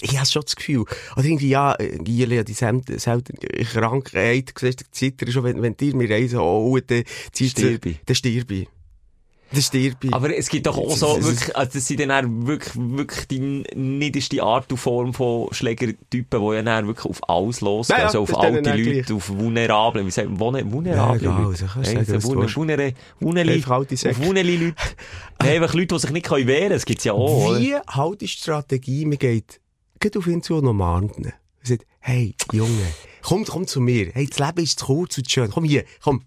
[0.00, 0.84] Ich habe schon das Gefühl.
[1.16, 5.60] Oder irgendwie, ja, äh, Gieli hat die selten, selten Krankheit, siehst du, zittern schon, wenn,
[5.60, 6.98] wenn dir mir reisen, oh, dann
[7.86, 8.00] ich.
[8.04, 8.68] Dann stirb ich.
[9.50, 10.12] Dann stirb ich.
[10.12, 13.28] Aber es gibt doch auch Das- so, das- wirklich, also das sind dann wirklich, wirklich
[13.28, 13.38] die
[13.74, 17.98] niederste Art und Form von Schlägertypen, die ja dann wirklich auf alles losgehen.
[18.00, 19.12] Ja, also auf das alte Leute, gleich.
[19.12, 21.56] auf vulnerable, wie sagt man, Vulner- vulnerable Ja, egal, Leute.
[21.58, 22.22] so kannst Hey, sagen,
[23.20, 24.26] Vulnerli, Einfach alte auf Säcke.
[24.26, 24.74] Vulnerli-Leute.
[25.40, 27.58] Nein, einfach Leute, die sich nicht wehren können, das gibt's ja auch?
[27.58, 29.60] Wie halt die Strategie, man geht,
[30.00, 31.32] geht auf ihn zu und umarmt ihn.
[31.62, 32.86] Sagt, hey, Junge,
[33.22, 34.10] komm, komm zu mir.
[34.12, 35.50] Hey, das Leben ist zu kurz und zu schön.
[35.50, 36.22] Komm hier, komm.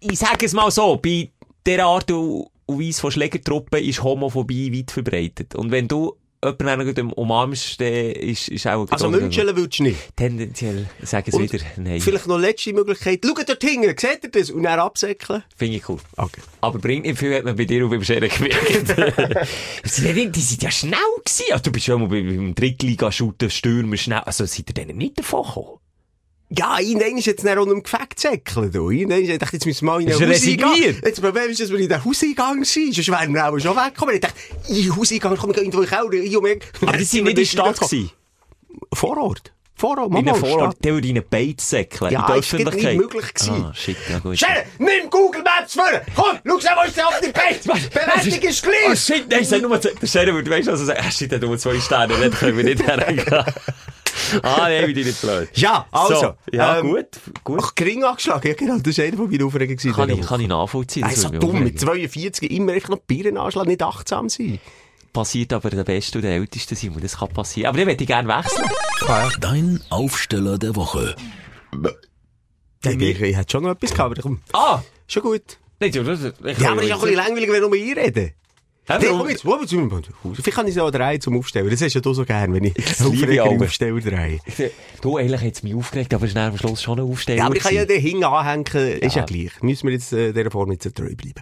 [0.00, 1.30] Ich sage es mal so, bei
[1.66, 5.54] dieser Art und und Weise von Schlägertruppen ist Homophobie weit verbreitet.
[5.54, 8.86] Und wenn du jemanden umarmst, dann ist, ist auch...
[8.90, 9.98] Also München willst du nicht.
[10.14, 12.00] Tendenziell, sag es wieder, nein.
[12.00, 13.24] Vielleicht noch letzte Möglichkeit.
[13.24, 14.50] Schaut dort hinten, seht ihr das?
[14.50, 15.42] Und dann absäckeln.
[15.56, 15.98] Finde ich cool.
[16.16, 16.40] Okay.
[16.60, 18.94] Aber bringt nicht viel, hat man bei dir und beim Scheren gemerkt.
[19.84, 21.46] die, sind ja, ja schnell gewesen.
[21.50, 24.20] Also, du bist schon mal beim Drittliga-Shooter, Stürmer schnell.
[24.20, 25.78] Also, seid ihr denen nicht davon gekommen?
[26.50, 28.90] Ja, irgendwann ist jetzt dann auch noch im Gefecht zäckeln, du.
[28.90, 30.76] Irgendwann, ich dachte, jetzt müssen wir mal in Ist den Hauseingang.
[31.04, 32.94] Jetzt, Problem ist, dass wir in den Hauseingang sind.
[32.94, 34.14] Sonst wären wir auch schon weggekommen.
[34.14, 34.34] Ich dachte,
[34.68, 36.12] in den Hauseingang, komm, ich gehe irgendwo in den Keller.
[36.24, 38.10] Ich Aber die sind nicht in der Stadt gewesen.
[38.94, 39.52] Vor Ort.
[39.76, 42.10] Vor Ort, In Mama, einem Vorort, der würde in einen Beiz säckeln.
[42.10, 43.64] Ja, in der ist nicht möglich gewesen.
[43.64, 44.36] Ah, shit, ja gut.
[44.36, 45.84] Schnell, nimm Google Maps vor!
[46.16, 47.62] Komm, schau wo ist der auf dem Bett?
[47.62, 48.98] Bewertung ist Oh gleich!
[48.98, 51.46] shit, nein, sag nur, der Scherer würde, weißt du, also sagen, ah shit, der hat
[51.46, 53.44] nur zwei Sterne, dann können wir nicht hergehen.
[54.42, 55.48] Ah, nein, bin ich nicht blöd.
[55.54, 56.14] Ja, also.
[56.20, 57.06] So, ja, ähm, gut,
[57.44, 57.60] gut.
[57.62, 59.76] Ach, gering angeschlagen, ja genau, das war einer von meinen Aufregungen.
[59.76, 61.02] gewesen Kann ich, kann ich nachvollziehen.
[61.02, 62.10] Nein, das so würde dumm, mit aufregen.
[62.10, 64.58] 42 immer echt noch Bieren anschlagen, nicht achtsam sein.
[65.12, 67.68] Passiert aber der Beste und der Älteste, Simon, das kann passieren.
[67.68, 68.68] Aber den möchte ich gerne wechseln.
[69.40, 71.16] Dein Aufsteller der Woche.
[72.84, 74.82] Ja, ich, ich hätte schon noch etwas gehabt, aber komm, Ah!
[75.06, 75.42] schon gut.
[75.80, 77.72] Nein, du, das, ich Ja, aber es ist auch ein bisschen langweilig, wenn wir nur
[77.74, 78.32] einreden.
[78.88, 79.58] Hä, Nee, warum- komm jetzt, wo
[80.34, 81.68] Vielleicht kann ich so drei zum Aufstellen.
[81.68, 83.64] Das hast ja so gern, wenn ich Aufreger aber.
[83.66, 84.38] Aufsteller drehe.
[85.02, 87.38] Du, eigentlich hat es mich aufgeregt, aber es ist am Schluss schon ein Aufsteller.
[87.38, 88.64] Ja, aber ich kann ja den Hing anhängen,
[89.00, 89.50] ist ja gleich.
[89.62, 91.34] Müssen wir jetzt äh, dieser Form jetzt so treu bleiben.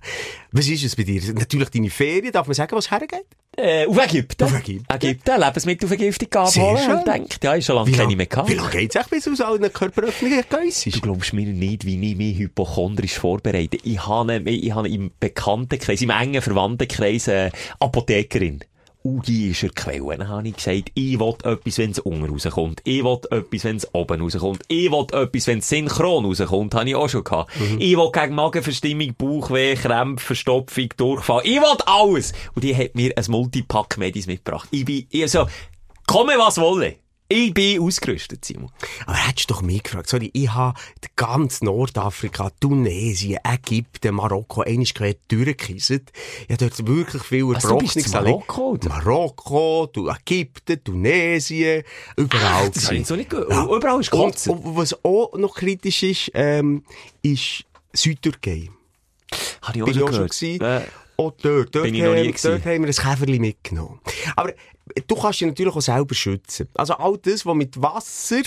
[0.51, 1.23] Was ist es bei dir?
[1.35, 3.27] Natürlich deine Ferien, darf man sagen, was hergeht?
[3.57, 4.45] Äh, auf Ägypten.
[4.45, 4.95] Auf Ägypten.
[4.95, 6.93] Ägypten, Lebensmittelvergiftung abholen.
[6.93, 8.51] Und denkt, ja, ist schon lange keine mehr gehabt.
[8.51, 12.17] wie lange geht's echt, bis aus allen Körperöffnungen geiss Du glaubst mir nicht, wie ich
[12.17, 13.79] mich hypochondrisch vorbereite.
[13.83, 18.61] Ich habe, ich habe im Bekanntenkreis, im engen Verwandtenkreis, eine Apothekerin.
[19.07, 20.17] Und die ist er Quelle.
[20.19, 22.81] Dann habe ich gesagt, ich will etwas, wenn es unten rauskommt.
[22.83, 24.63] Ich will etwas, wenn es oben rauskommt.
[24.67, 26.75] Ich will etwas, wenn es synchron rauskommt.
[26.75, 27.53] Habe ich auch schon gehabt.
[27.79, 31.43] Ich will gegen Magenverstimmung, Bauchweh, Krämpfe, Verstopfung, Durchfall.
[31.45, 32.33] Ich will alles.
[32.57, 34.67] Und die hat mir ein Multipack-Medis mitgebracht.
[34.73, 35.47] Ich bin, ich, also,
[36.09, 36.97] komme was wolle.
[37.29, 38.71] Ich bin ausgerüstet, Simon.
[39.05, 40.09] Aber hättest du doch mich gefragt.
[40.09, 40.79] Sorry, ich habe
[41.17, 45.91] ganz Nordafrika, Tunesien, Ägypten, Marokko, einmal quer durchgekiesst.
[45.91, 48.89] Ich habe dort wirklich viel Was, du bist Erbrochenes zu Marokko, oder?
[48.91, 51.83] Marokko, du Ägypten, Tunesien,
[52.17, 52.71] überall.
[52.71, 53.51] Das habe ich so nicht gehört.
[53.51, 54.53] Überall ist und, Kotzen.
[54.53, 56.85] und was auch noch kritisch ist, ähm,
[57.23, 58.71] ist Südtürkei.
[59.63, 60.85] Habe ich auch Bin ich schon auch schon gehört.
[60.85, 62.51] Äh, Auch dort, dort, Bin ich noch nie gewesen.
[62.51, 64.01] dort haben wir ein Käferli mitgenommen.
[64.37, 66.69] Aber äh, du kannst dich natürlich auch selber schützen.
[66.75, 68.43] Also all das, was mit Wasser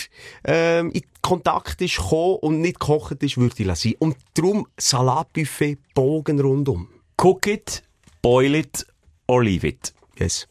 [0.46, 3.94] ähm, in Kontakt ist gekommen und nicht gekocht ist, würde ich lassen.
[4.00, 6.88] Und darum Salatbuffet Bogen rundum.
[7.22, 7.84] cook it,
[8.22, 8.86] boil it
[9.28, 9.94] or leave it.
[10.18, 10.48] Yes.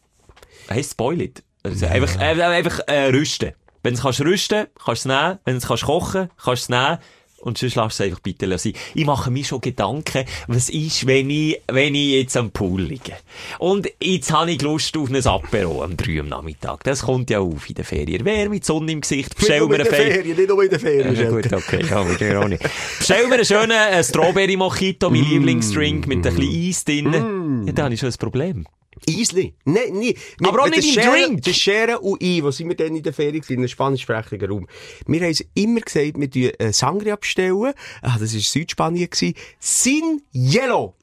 [0.69, 1.43] Heisst boil it?
[1.63, 3.53] Also einfach, äh, einfach äh, rüsten.
[3.81, 5.39] Wenn du kannst rüsten, kannst du es nehmen.
[5.45, 6.97] Wenn du es kannst kochen, kannst du es nehmen.
[7.41, 8.73] Und sonst lass es einfach bitte sein.
[8.93, 13.13] Ich mache mir schon Gedanken, was ist, wenn ich, wenn ich jetzt am Pool liege.
[13.59, 16.83] Und jetzt habe ich Lust auf ein Apero am 3 am Nachmittag.
[16.83, 18.25] Das kommt ja auf in der Ferien.
[18.25, 21.15] Wer mit Sonne im Gesicht, bestell mir eine Ferien, nicht nur in der Ferien.
[21.15, 22.63] Ja, gut, okay, ja, mit dir auch nicht.
[22.97, 27.63] Bestell mir einen schönen äh, Strawberry Mojito, mein Lieblingsdrink, mit ein bisschen Eis drin.
[27.65, 28.65] Ja, da habe ich schon ein Problem.
[29.07, 29.53] Eisli.
[29.65, 30.13] Nein, nein.
[30.43, 31.41] Aber auch nicht im Drink.
[31.43, 34.67] Der Schere und ich, wo sind wir denn in der Ferien in einem spanischsprachigen Raum.
[35.07, 37.73] Wir haben immer gesagt, wir bestellen äh, Sangria bestellen.
[38.01, 39.33] Ah, das war Südspanien gewesen.
[39.59, 40.95] Sin Yellow.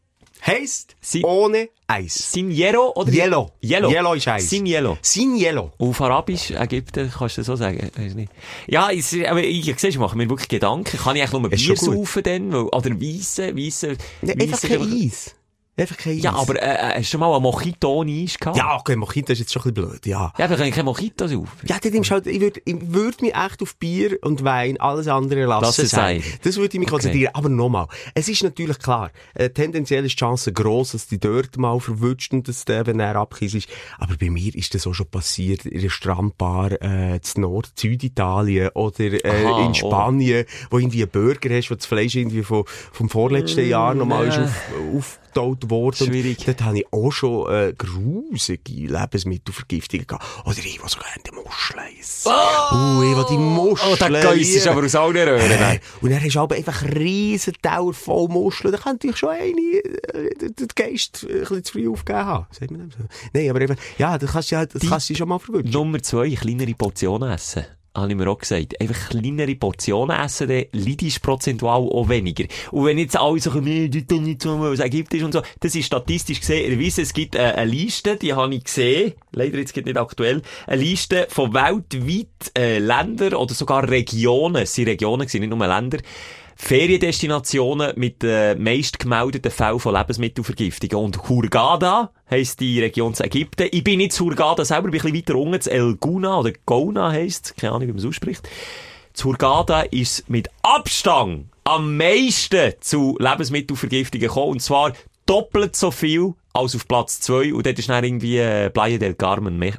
[0.45, 2.33] Heisst, Si- ohne Eis.
[2.33, 3.11] Siniero oder?
[3.13, 3.51] Yellow.
[3.65, 3.91] Yellow.
[3.91, 4.49] Yellow ist Eis.
[4.49, 4.99] Sinielo.
[5.03, 5.73] Sin Yellow.
[5.79, 7.91] Auf Arabisch, Ägypten, kannst du das so sagen?
[8.69, 10.99] Ja, es, aber ich, siehst, ich mache mir wirklich Gedanken.
[10.99, 12.53] Kann ich eigentlich nur Ist Bier saufen dann?
[12.53, 13.97] Weil- Oder Weisse, Weisse.
[14.23, 15.35] Nee, einfach kein Eis.
[15.79, 16.23] Einfach kein Eis.
[16.23, 18.57] Ja, aber, äh, äh, hast du schon mal einen Mojito ohne Eis gehabt?
[18.57, 20.33] Ja, okay, Mojito ist jetzt schon ein bisschen blöd, ja.
[20.39, 21.51] Ja, aber kann ich kein Mojito saufen.
[21.67, 25.07] Ja, dann nimmst halt, ich würde ich würd mich echt auf Bier und Wein, alles
[25.07, 26.23] andere lassen Lass es sein.
[26.43, 26.93] Das würde ich mich Okay.
[26.93, 27.35] konzentrieren.
[27.35, 31.59] Aber nochmal, es ist natürlich klar, äh, tendenziell ist die Chance gross, dass die dort
[31.59, 33.69] mal verwünscht und dass der eben näher ist.
[33.99, 38.71] Aber bei mir ist das auch schon passiert, in einer Strandbar, äh, zu Nord, Süditalien
[38.71, 39.75] oder, äh, Aha, in oh.
[39.75, 44.29] Spanien, wo irgendwie einen Burger hast, wo das Fleisch irgendwie vom, vom vorletzten Jahr nochmal
[44.29, 44.97] ist nee.
[44.97, 45.97] auf, aufgetaut worden.
[46.01, 46.45] Und Schwierig.
[46.45, 50.25] Dort habe ich auch schon, äh, grusige Lebensmittelvergiftungen gehabt.
[50.45, 52.33] Oder ich, die so gerne die Muscheln essen.
[52.33, 55.51] Oh, ich, die Muscheln Oh, der Geiss ist aber aus allen Röhren.
[55.51, 58.73] Äh, Und dann hast du aber einfach riesen Tauer voll Muscheln.
[58.73, 62.47] Da kann natürlich schon eine, äh, den Geist ein bisschen zu früh aufgegeben haben.
[62.51, 63.05] Sagt man das so?
[63.33, 65.73] Nein, aber eben, ja, das kannst du ja, das kannst du schon mal verwünschen.
[65.73, 67.65] Nummer zwei, kleinere Portionen essen.
[67.97, 68.79] Habe ich mir auch gesagt.
[68.79, 72.45] Einfach kleinere Portionen essen, dann leidest du prozentual auch weniger.
[72.71, 75.75] Und wenn jetzt alle so, nee, das ist nicht so, was ist und so, das
[75.75, 77.03] ist statistisch gesehen erwiesen.
[77.03, 80.83] Es gibt äh, eine Liste, die habe ich gesehen, leider jetzt geht nicht aktuell, eine
[80.83, 85.99] Liste von weltweit äh, Ländern oder sogar Regionen, es sind Regionen, nicht nur Länder,
[86.57, 91.05] Feriendestinationen mit den meist gemeldeten Fällen von Lebensmittelvergiftungen.
[91.05, 93.69] Und Hurghada heisst die Region zu Ägypten.
[93.71, 96.53] Ich bin nicht zu Hurghada selber, bin ein bisschen weiter unten, zu El Guna oder
[96.65, 98.49] Gouna heisst keine Ahnung, wie man es ausspricht.
[99.13, 104.53] Zu Hurghada ist mit Abstand am meisten zu Lebensmittelvergiftungen gekommen.
[104.53, 104.93] Und zwar
[105.27, 107.53] doppelt so viel als auf Platz 2.
[107.53, 109.75] Und dort ist dann irgendwie äh, Playa del Carmen, Me.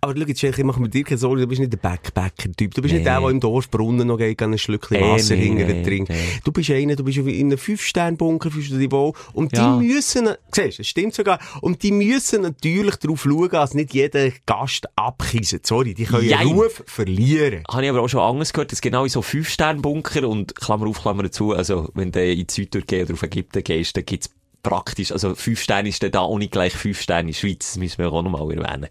[0.00, 2.74] Aber schau jetzt, ich mache mir dir keine Sorgen, du bist nicht der Backpacker-Typ.
[2.74, 3.10] Du bist nicht Nee.
[3.10, 6.08] der, der im Dorfbrunnen noch geht, ein Schlückchen Eh, Wasser nee, nee, trinkt.
[6.10, 6.16] nee.
[6.44, 9.12] Du bist einer, du bist in einem Fünf-Sterne-Bunker, fühlst du dich wohl.
[9.32, 9.78] Und Ja.
[9.78, 13.94] die müssen, siehst du, es stimmt sogar, und die müssen natürlich darauf schauen, dass nicht
[13.94, 15.66] jeder Gast abkisset.
[15.66, 17.62] Sorry, die können ihren Ruf verlieren.
[17.70, 21.00] Habe ich aber auch schon anders gehört, dass genau in so Fünf-Sterne-Bunker und Klammer auf,
[21.00, 24.30] Klammer zu, also wenn du in die Südtürkei oder auf Ägypten gehst, dann gibt's
[24.62, 27.76] praktisch, also fünf Sterne ist dann da nicht gleich fünf Sterne in der Schweiz, das
[27.76, 28.86] müssen wir auch nochmal erwähnen.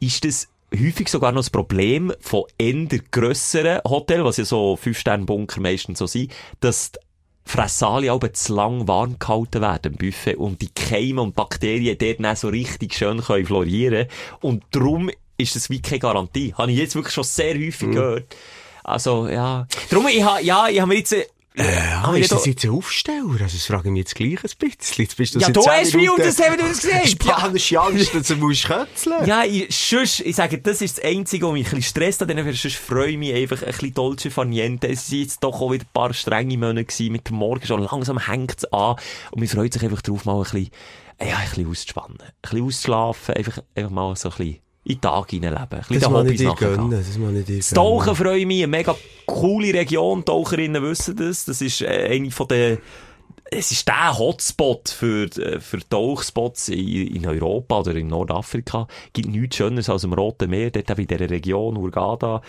[0.00, 5.60] Ist das häufig sogar noch das Problem von eher grösseren Hotels, was ja so Fünf-Sterne-Bunker
[5.60, 6.98] meistens so sind, dass die
[7.46, 12.20] Fressalien aber zu lang warm gehalten werden im Buffet und die Keime und Bakterien dort
[12.20, 14.08] dann so richtig schön können florieren
[14.40, 16.54] und darum ist das wie keine Garantie.
[16.54, 18.36] Habe ich jetzt wirklich schon sehr häufig gehört.
[18.84, 19.66] Also, ja.
[19.90, 21.26] Darum, ich ha, ja, ich habe mir jetzt, äh,
[21.56, 23.30] Ja, hab ich ist das da- jetzt ein Aufsteller?
[23.30, 25.04] Also, das frage ich mich jetzt gleich ein bisschen.
[25.04, 27.08] Jetzt bist du Ja, du hast mich das haben wir das gesagt.
[27.08, 29.24] Spanische Angst, dass du musst kötzeln.
[29.24, 32.28] Ja, ich, sonst, ich sage, das ist das Einzige, was mich ein bisschen stresst an
[32.28, 34.88] denen, sonst freue ich mich einfach ein bisschen dolce farniente.
[34.88, 37.82] Es sind jetzt doch auch wieder ein paar strenge Monate gewesen, mit dem Morgen schon
[37.82, 38.96] langsam hängt es an
[39.30, 40.70] und man freut sich einfach drauf, mal ein bisschen,
[41.20, 42.18] ja, ein bisschen auszuspannen.
[42.20, 45.66] Ein bisschen auszuschlafen, einfach, einfach mal so ein bisschen in den Tag hineinleben.
[45.70, 46.90] Ein bisschen Das muss ich Hobbys dir gönnen.
[46.90, 48.94] Das muss ich dir Das Tauchen freue ich mich, eine mega
[49.26, 52.78] coole Region, Taucherinnen wissen das, das ist äh, eine von den
[53.50, 58.88] es ist der Hotspot für, äh, für Tauchspots in, in Europa oder in Nordafrika.
[59.12, 62.40] gibt nichts Schöneres als im Roten Meer, dort in dieser Region, Hurghada.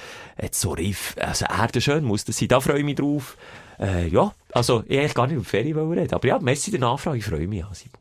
[0.41, 3.37] Jetzt so Riff, also Erde schön muss das sein, da freue ich mich drauf.
[3.79, 7.17] Äh, ja, also, ich eigentlich gar nicht über Ferien reden, aber ja, Messi der Nachfrage,
[7.17, 7.99] ich freue mich, ja, Simon.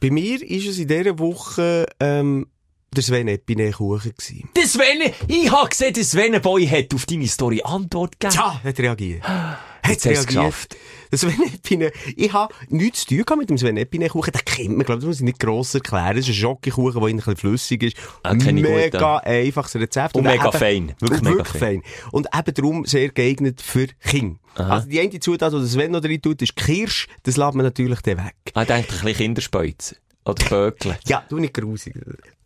[0.00, 2.48] Bei mir ist es in dieser Woche, ähm,
[2.94, 4.48] der Sven Epine Kuchen gewesen.
[4.56, 8.36] Der Sven, ich habe gesehen, der Sven Boy hat auf deine Story Antwort gegeben.
[8.38, 9.22] Ja, hat reagiert.
[9.22, 10.76] Hat hast du es geschafft.
[11.12, 14.32] Der Sven Epine, ich habe nichts zu tun mit dem Sven Epine Kuchen.
[14.32, 16.16] Den kennt man, glaube ich, das muss ich nicht gross erklären.
[16.16, 17.96] Das ist ein Schokikuchen, der ein bisschen flüssig ist.
[18.22, 19.16] Ah, gut, mega ja.
[19.18, 20.14] einfaches Rezept.
[20.16, 20.94] Und mega eben- fein.
[20.98, 21.82] Wirklich und mega wirklich fein.
[22.12, 24.38] Und eben darum sehr geeignet für Kinder.
[24.54, 27.08] Also die eine Zutat, die der Sven noch drin tut, ist Kirsch.
[27.24, 28.34] Das lässt man natürlich dann weg.
[28.54, 29.94] Ah, Ich denke, ein bisschen Kinderspeuz.
[30.26, 30.98] Oder Böckle.
[31.06, 31.94] Ja, du nicht grusig.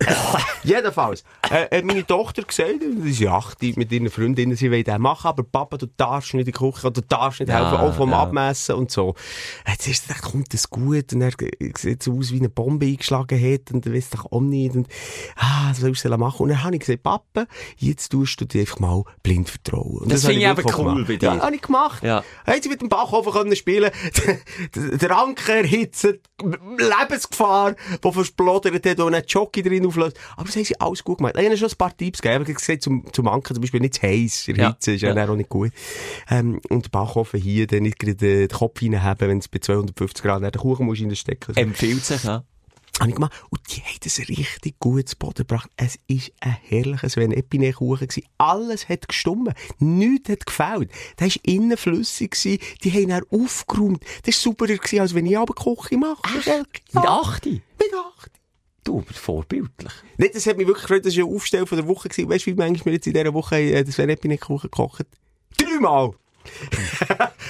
[0.62, 4.84] Jedenfalls, äh, hat meine Tochter gesagt, sie ist acht, die mit ihren Freundinnen, sie wollen
[4.84, 7.70] den machen, aber Papa, du darfst nicht in die Küche, oder du darfst nicht Ja,
[7.70, 8.20] helfen, auch vom ja.
[8.22, 9.14] Abmessen und so.
[9.68, 11.12] Jetzt ist gedacht, kommt das gut?
[11.12, 11.32] Und er
[11.76, 14.88] sieht so aus, wie eine Bombe eingeschlagen hat, und er weiss doch auch nicht, und,
[15.36, 16.42] ah, was ich denn machen?
[16.44, 19.98] Und dann habe ich gesagt, Papa, jetzt tust du dir einfach mal blind vertrauen.
[19.98, 21.08] Und Das habe finde ich auch cool gemacht.
[21.08, 21.26] bei dir.
[21.34, 22.02] Ja, habe ich gemacht.
[22.02, 22.24] Ja.
[22.46, 23.90] Haben sie mit dem Bachhofen können spielen
[24.26, 24.38] Der-
[24.98, 26.06] Der Anker erhitzt,
[26.78, 27.69] Lebensgefahr,
[28.04, 30.18] die versplodert hat und einen Jockey drin auflöst.
[30.36, 31.34] Aber das haben sie alles gut gemacht.
[31.38, 32.42] Ich habe schon ein paar Tipps gegeben.
[32.42, 34.48] Ich habe gesagt, zum, zum Anker zum Beispiel nicht zu heiß.
[34.48, 34.70] In der Ja.
[34.70, 35.28] Hitze ist ja, Ja.
[35.28, 35.70] auch nicht gut.
[36.30, 40.22] Ähm, und der Bachhofen hier, dann nicht gerade den Kopf reinhaben, wenn es bei 250
[40.22, 41.56] Grad dann den Kuchen musst reinstecken.
[41.56, 42.44] Empfiehlt sich, ja.
[43.00, 43.32] Habe ich gemacht.
[43.48, 45.70] Und die haben das richtig gut zu Boden gebracht.
[45.76, 48.28] Es ist ein herrlicher Sven Epine Kuchen gewesen.
[48.36, 49.54] Alles hat gestummen.
[49.78, 50.90] Nichts hat gefällt.
[51.18, 52.58] Der war innen flüssig gewesen.
[52.84, 54.04] Die haben ihn aufgeräumt.
[54.24, 56.22] Das war super gewesen, als wenn ich aber Küche mache.
[56.34, 57.46] Mit 8?
[57.46, 58.30] Mit acht.
[58.84, 59.92] Du, aber vorbildlich.
[60.18, 62.08] Nicht, das hat mich wirklich gefreut, das war ein Aufstell von der Woche.
[62.08, 62.28] gewesen.
[62.28, 65.06] Weißt du, wie manchmal wir jetzt in dieser Woche äh, das Sven Epine Kuchen gekocht?
[65.56, 66.14] Dreimal!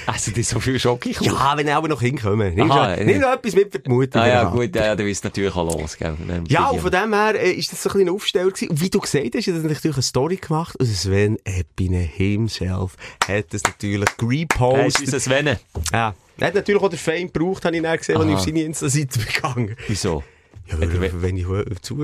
[0.06, 2.54] Also, das ist so viel Schoki Ja, wenn ich aber noch hinkommen.
[2.54, 3.28] Nimm Aha, schon- nimm ja.
[3.28, 4.20] noch etwas mit für die Mutter.
[4.22, 4.56] Ah, ja, gehabt.
[4.56, 6.16] gut, ja, du bist natürlich auch los, gell?
[6.26, 8.46] Dann Ja, und ich- von dem her äh, ist das so ein bisschen ein Aufsteller
[8.50, 8.68] gewesen.
[8.70, 10.76] Und wie du gesagt hast, hat er natürlich eine Story gemacht.
[10.76, 12.96] Und Sven Epine himself
[13.28, 15.00] hat das natürlich Er ist repostet.
[15.06, 15.46] unser Sven.
[15.92, 16.14] Ja.
[16.38, 18.62] Er hat natürlich auch den Fame gebraucht, habe ich dann gesehen, als ich auf seine
[18.62, 19.76] Insta-Seite begangen.
[19.88, 20.22] Wieso?
[20.70, 21.98] Ja, weil, wenn ich hu- zu,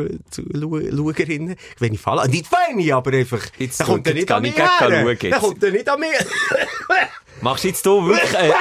[1.79, 4.61] wenn ich falle, nicht Fame, aber einfach, Jetzt dann kommt er nicht an ich mich
[4.61, 4.69] her.
[5.31, 6.09] Dann kommt er nicht an mich.
[7.43, 8.53] Machst du jetzt du wirklich, äh, äh,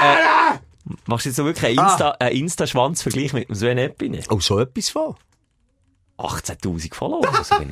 [1.06, 4.20] machst jetzt wirklich einen Insta, einen Insta-Schwanz-Vergleich mit dem Sven Epine?
[4.30, 5.16] Oh, so etwas von.
[6.18, 7.28] 18.000 Follower.
[7.38, 7.68] Also, ich-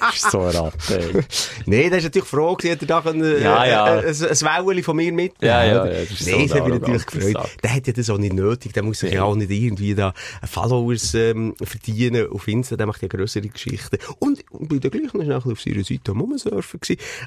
[0.00, 1.24] das ist so ein Ratte.
[1.66, 3.96] Nee, der ist natürlich froh hat er da können, äh, Ja, ja.
[4.00, 5.32] äh, ein, ein Wellen von mir mitnehmen.
[5.40, 7.48] Ja, ja, ja, das nee, so das hat mich eine natürlich gefreut.
[7.62, 8.72] Der hat ja das auch nicht nötig.
[8.74, 10.12] Der muss sich ja auch nicht irgendwie da
[10.46, 12.76] Followers ähm, verdienen auf Insta.
[12.76, 13.98] Der macht ja grössere Geschichten.
[14.18, 16.80] Und, und bin da gleich noch schnell ein bisschen auf seiner Seite am Rumsurfen.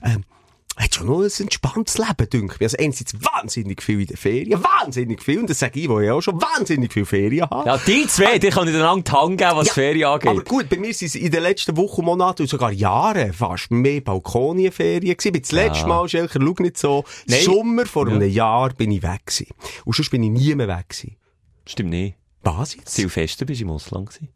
[0.04, 0.24] Ähm,
[0.78, 2.62] hat schon noch ein entspanntes Leben, denke ich.
[2.62, 6.10] Also einerseits wahnsinnig viel in den Ferien, wahnsinnig viel, und das sage ich, wo ich
[6.10, 7.70] auch schon wahnsinnig viel Ferien habe.
[7.70, 10.30] Ja, die zwei, die können dir lang die Hand geben, was Ja, Ferien angeht.
[10.30, 13.70] Aber gut, bei mir sind es in den letzten Wochen, Monaten und sogar Jahren fast
[13.72, 15.32] mehr Balkonienferien gewesen.
[15.34, 17.42] Bin Das letzte Mal, Schelker, schau nicht so, Nein.
[17.44, 19.48] Sommer vor einem Jahr bin ich weg gewesen.
[19.86, 21.16] Und sonst bin ich nie mehr weg gewesen.
[21.66, 22.16] Stimmt nicht.
[22.44, 22.96] Was jetzt?
[22.96, 24.30] Silvester bist du im Ausland gewesen.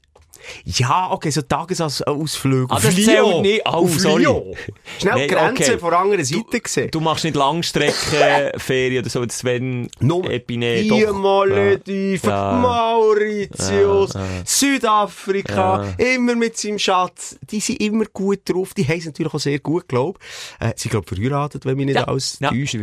[0.65, 2.67] Ja, okay, so Tagesausflüge.
[2.73, 3.61] Ah, das zählt nicht.
[3.65, 4.23] Oh, auf sorry.
[4.99, 5.79] Schnell Nee, die Grenze okay.
[5.79, 6.91] von der anderen Seite gesehen.
[6.91, 10.81] Du machst nicht Langstreckenferien oder so, wie Sven Nur Epine.
[10.83, 11.05] die.
[11.11, 12.51] Malediven, Ja.
[12.53, 14.43] Mauritius, Ja, ja.
[14.45, 17.37] Südafrika, immer mit seinem Schatz.
[17.49, 18.73] Die sind immer gut drauf.
[18.73, 20.19] Die haben es natürlich auch sehr gut, glaub.
[20.59, 22.75] Äh, sie, glaub, verheiratet, wenn mich nicht Ja, alles ja, täuscht.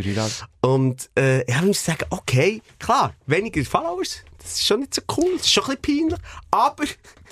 [0.61, 4.19] Und, äh, ich muss sagen, okay, klar, weniger Followers.
[4.39, 5.33] Das ist schon nicht so cool.
[5.37, 6.19] Das ist schon ein bisschen peinlich.
[6.51, 6.85] Aber...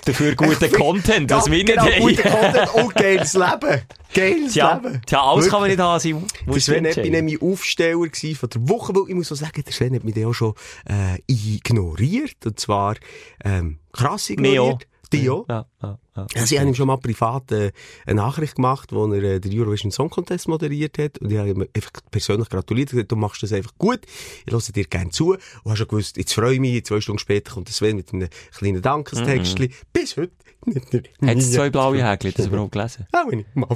[0.05, 1.99] Dafür find- Content, was Ja, wir nicht genau, haben.
[2.01, 3.81] guter Content und geiles Leben.
[4.13, 5.01] Geiles Tja, Leben.
[5.05, 5.77] tja, alles kann man Wirklich.
[5.77, 6.27] nicht haben, Simon.
[6.47, 7.13] Der Sven entscheiden.
[7.13, 7.97] Epine mein Aufsteller
[8.35, 10.53] von der Woche, weil ich muss auch sagen, der Sven hat mich auch schon
[10.89, 12.45] äh, ignoriert.
[12.45, 12.95] Und zwar
[13.43, 14.87] ähm, krass ignoriert.
[15.13, 15.45] Dio.
[15.49, 16.27] Ja, ja, ja.
[16.35, 17.71] Also ich habe ihm schon mal privat äh,
[18.05, 21.17] eine Nachricht gemacht, wo er äh, den Eurovision Song Contest moderiert hat.
[21.19, 24.01] Und ich habe ihm einfach persönlich gratuliert und gesagt, du machst das einfach gut.
[24.45, 25.31] Ich höre dir gerne zu.
[25.31, 26.85] Und habe schon gewusst, jetzt freue ich mich.
[26.85, 29.71] Zwei Stunden später kommt Sven mit einem kleinen Dankestextli.
[29.93, 30.31] Bis heute.
[30.65, 31.53] nicht- nicht- Hat es nie.
[31.55, 33.07] zwei blaue Häkchen, das überhaupt gelesen?
[33.11, 33.67] Auch wenn ich mal...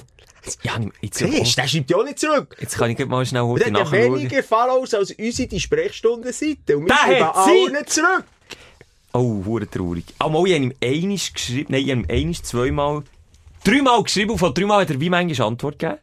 [0.61, 2.55] Ja, jetzt, Siehst, der schreibt ja auch nicht zurück.
[2.59, 4.19] jetzt kann ich mal schnell heute der hat ja nachschauen.
[4.19, 6.77] weniger Follows als unsere die Sprechstundenseite.
[6.77, 8.23] Und wir schreiben hat allen zurück.
[9.15, 10.03] Oh, hure traurig.
[10.19, 13.03] Ah, mal, ich habe ihm einiges geschrieben, nein, ich habe ihm einiges, zweimal,
[13.63, 15.99] dreimal geschrieben und von dreimal hat er wie manchmal Antwort gegeben?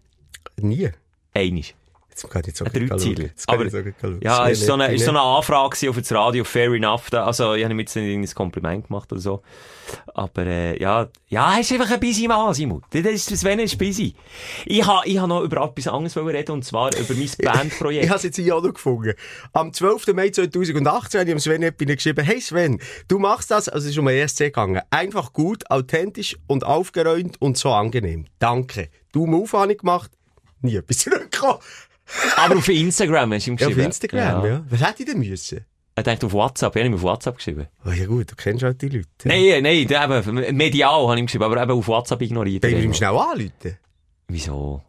[0.56, 0.88] Nie.
[1.34, 1.74] Einiges.
[2.12, 2.46] Jetzt kann ich.
[2.48, 5.96] Jetzt kann Aber, ich ja, Sven ist so eine, ist so eine Anfrage gewesen auf
[5.96, 7.08] das Radio, fair enough.
[7.10, 9.42] Da, also, ich habe ihm jetzt nicht ein Kompliment gemacht oder so.
[10.14, 12.82] Aber, äh, ja, ja, er ist einfach ein busy Mann, Simon.
[12.90, 14.14] Das ist, das Sven ist busy.
[14.66, 18.08] Ich habe, ich habe noch über etwas anderes reden, und zwar über mein Ich Bandprojekt.
[18.08, 19.14] habe es jetzt hier auch noch gefunden.
[19.54, 20.08] Am 12.
[20.08, 23.92] Mai 2018 habe ich dem Sven Epine geschrieben, hey Sven, du machst das, also es
[23.92, 28.26] ist um ein ESC gegangen, einfach gut, authentisch und aufgeräumt und so angenehm.
[28.38, 28.90] Danke.
[29.12, 30.10] Du Move habe ich gemacht,
[30.60, 31.58] nie etwas zurückgekommen.
[32.36, 33.86] Aber auf Instagram hast du ihm Ja, auf geschrieben.
[33.86, 34.64] Instagram, ja.
[34.68, 35.64] Was hätte ich denn müssen?
[35.94, 37.66] Er denkt auf WhatsApp, ich habe ihm auf WhatsApp geschrieben.
[37.84, 39.08] Oh, ja gut, du kennst halt die Leute.
[39.24, 42.62] Nein, nein, der eben, medial habe ich ihm geschrieben, aber eben auf WhatsApp ignoriert.
[42.62, 43.78] Wir er ihm schnell anrufen?
[44.28, 44.82] Wieso?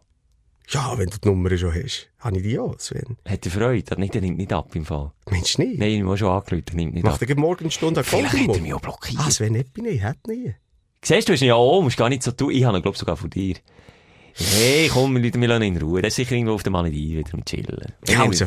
[0.69, 2.07] Ja, wenn du die Nummer schon hast.
[2.19, 3.17] Habe ich die auch, Sven?
[3.27, 3.83] Hat er Freude?
[3.91, 5.11] Er nimmt, er nimmt nicht ab im Fall.
[5.29, 5.77] Meinst du nicht?
[5.77, 7.29] Nein, ich habe schon angerufen, er nimmt nicht Macht ab.
[7.29, 9.21] er morgen eine Stunde an Vielleicht hat er mich auch blockiert.
[9.21, 10.55] Ah, Sven Epine, ich hätte nie.
[11.03, 12.51] Siehst du, du ihn ja auch, musst gar nicht so tun.
[12.51, 13.55] Ich habe ihn, glaube sogar von dir.
[14.35, 16.01] Hey, komm, lassen wir lassen ihn in Ruhe.
[16.01, 17.77] Der ist sicher irgendwo auf der Malediven wieder am Chillen.
[18.07, 18.45] Ja, also.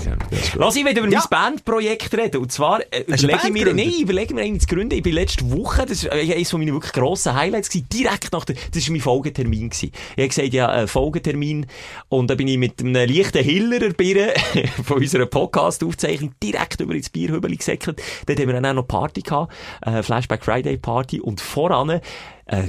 [0.56, 1.20] Lass ich wieder über Ja.
[1.30, 2.38] mein Bandprojekt reden.
[2.42, 4.94] Und zwar, äh, überlege ich mir, nein, überlege mir eigentlich zu gründen.
[4.96, 8.44] Ich bin letzte Woche, das war eines von meinen wirklich grossen Highlights gewesen, direkt nach
[8.44, 9.92] der, das war mein Folgetermin gewesen.
[10.16, 11.66] Ich habe gesagt, ja, äh, Folgetermin.
[12.08, 14.34] Und da bin ich mit einem leichten Hiller Bier
[14.84, 18.02] von unserer Podcast-Aufzeichnung direkt über ins Bierhübeli gesäckelt.
[18.26, 21.20] Dort haben wir dann auch noch Party gehabt, äh, Flashback Friday Party.
[21.20, 22.00] Und voran,
[22.46, 22.62] äh,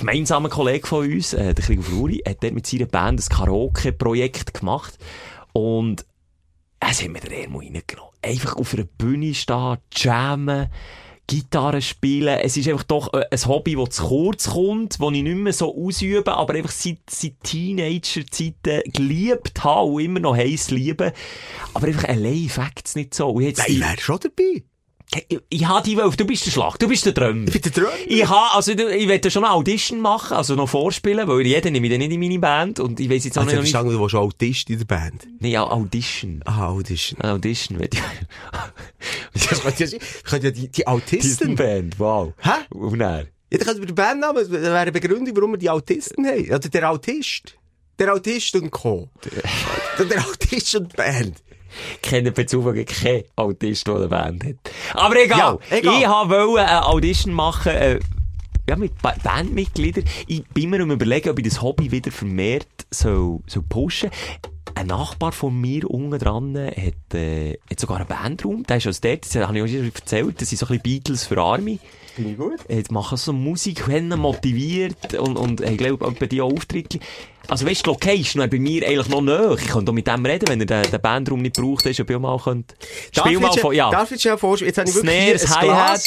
[0.00, 4.54] gemeinsamer Kollege von uns, äh, der Krigo Fluri, hat dort mit seiner Band ein Karaoke-Projekt
[4.54, 4.98] gemacht.
[5.52, 6.06] Und
[6.80, 8.10] es haben wir den Ermo reingenommen.
[8.22, 10.68] Einfach auf einer Bühne stehen, jammen,
[11.26, 12.38] Gitarre spielen.
[12.38, 15.52] Es ist einfach doch äh, ein Hobby, das zu kurz kommt, das ich nicht mehr
[15.52, 21.12] so ausübe, aber einfach seit, seit Teenager-Zeiten geliebt habe und immer noch heiß liebe.
[21.74, 23.28] Aber einfach allein fängt es nicht so.
[23.28, 24.64] Und jetzt Nein, ich wäre schon dabei.
[25.48, 27.48] Ich, habe die Wölfe, du bist der Schlag, du bist der Drömer.
[27.48, 27.92] Ich bin der Drömer.
[28.06, 31.68] Ich habe, also, du- ich werde schon eine Audition machen, also noch vorspielen, weil jeder
[31.70, 33.72] nehme ich dann nicht in meine Band und ich weiss jetzt auch Also, ich nicht,
[33.74, 33.90] noch nicht...
[33.90, 35.26] verstanden, du warst Autist in der Band.
[35.40, 36.40] Nee, ja, Audition.
[36.44, 37.20] Ah, Audition.
[37.20, 38.00] Eine Audition, will ich.
[39.48, 39.60] Das
[40.24, 41.56] könnte ja, die, die Autisten...
[41.56, 42.32] Band, wow.
[42.38, 42.50] Hä?
[42.70, 43.26] Und er.
[43.50, 46.44] Ja, dann könnte man den Bandnamen, das wäre eine Begründung, warum wir die Autisten haben.
[46.48, 47.56] Oder der Autist.
[47.98, 49.08] Der Autist und Co.
[49.98, 51.42] der, der Autist und die Band.
[52.02, 54.56] Kenne per Zufall keinen Autist, der eine Band hat.
[54.94, 55.58] Aber egal.
[55.70, 55.94] Ja, egal.
[56.00, 58.00] Ich wollte eine Audition machen, äh,
[58.68, 60.04] ja, mit ba Bandmitgliedern.
[60.26, 64.10] Ich bin mir am überlegen, ob ich das Hobby wieder vermehrt soll, soll pushen
[64.74, 68.62] Ein Nachbar von mir unten dran hat, äh, hat sogar einen Bandraum.
[68.64, 70.82] Der ist aus dort, das habe ich auch schon erzählt, das sind so ein bisschen
[70.82, 71.80] Beatles für Army.
[72.14, 72.60] Finde ich gut.
[72.68, 77.00] Jetzt machen so Musik, haben motiviert und, und ich glaube, bei auch Auftritte.
[77.50, 79.56] Also weißt du, die Location wäre bei mir eigentlich noch näher.
[79.60, 82.18] Ich könnte auch mit dem reden, wenn er den, den Bandraum nicht braucht, ist, auch
[82.20, 82.74] mal könnte.
[83.10, 83.90] Spiel mal von, ja.
[83.90, 84.68] Darf ich schnell vorstellen?
[84.68, 86.00] Jetzt habe ich wirklich Snares, hier ein Hi-Hat.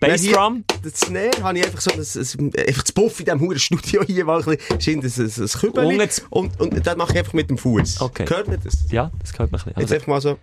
[0.00, 0.64] Bassdrum.
[0.82, 4.02] Das Snare habe ich einfach so, ein, ein, einfach das Puff in diesem huren Studio
[4.06, 5.86] hier, mal ein bisschen, ein, ein, ein Kübeli.
[5.94, 8.00] Und jetzt- Und, das mache ich einfach mit dem Fuß.
[8.00, 8.24] Okay.
[8.28, 8.74] Hört man das?
[8.90, 9.80] Ja, das gehört mir ein bisschen.
[9.80, 10.38] Jetzt Also, einfach mal so.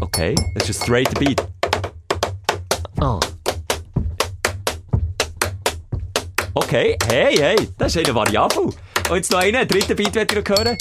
[0.00, 1.46] okay, das ist ein straight Beat.
[3.00, 3.20] Ah.
[6.58, 8.72] Okay, hey, hey, das ist eine Variable.
[9.10, 10.78] Und jetzt noch einen, einen dritten Beat wollt ihr noch hören.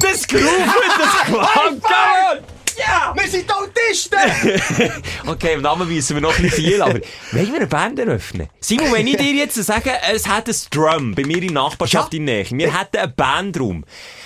[0.00, 0.42] Das Groove,
[0.98, 2.44] das Quantum!
[2.76, 3.14] Ja!
[3.16, 4.92] Wir sind Autisten!
[5.26, 6.94] Okay, im Namen wissen wir noch nicht viel, aber
[7.30, 8.48] wollen wir eine Band eröffnen?
[8.58, 12.16] Simon, wenn ich dir jetzt sage, es hat ein Drum bei mir in Nachbarschaft Ja.
[12.18, 13.84] in Nähe, wir hätten einen Bandraum.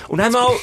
[0.09, 0.57] Und dann mal, wir-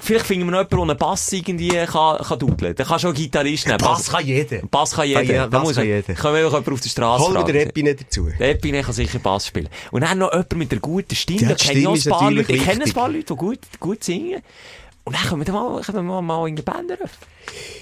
[0.00, 2.74] vielleicht finden wir noch jemanden, der einen Bass irgendwie kann, kann dudeln.
[2.74, 3.78] Dann kannst du auch Gitarrist nehmen.
[3.78, 4.58] Bass kann jeder.
[4.70, 5.22] Bass kann jeder.
[5.22, 6.14] Ja, Da Bass muss kann jeder.
[6.14, 7.46] Können wir auch jemanden auf der Straße Hol fragen.
[7.52, 8.28] den Epine dazu.
[8.38, 9.68] Der Epine kann sicher Bass spielen.
[9.90, 11.40] Und dann noch jemand mit einer guten Stimme.
[11.40, 12.58] Ja, da kenne ich auch Stimme ein ist paar natürlich Leute.
[12.58, 14.42] Ich kenne ein paar Leute, die gut, gut singen.
[15.06, 17.28] Und dann können wir, da mal, können wir mal in der Band eröffnen.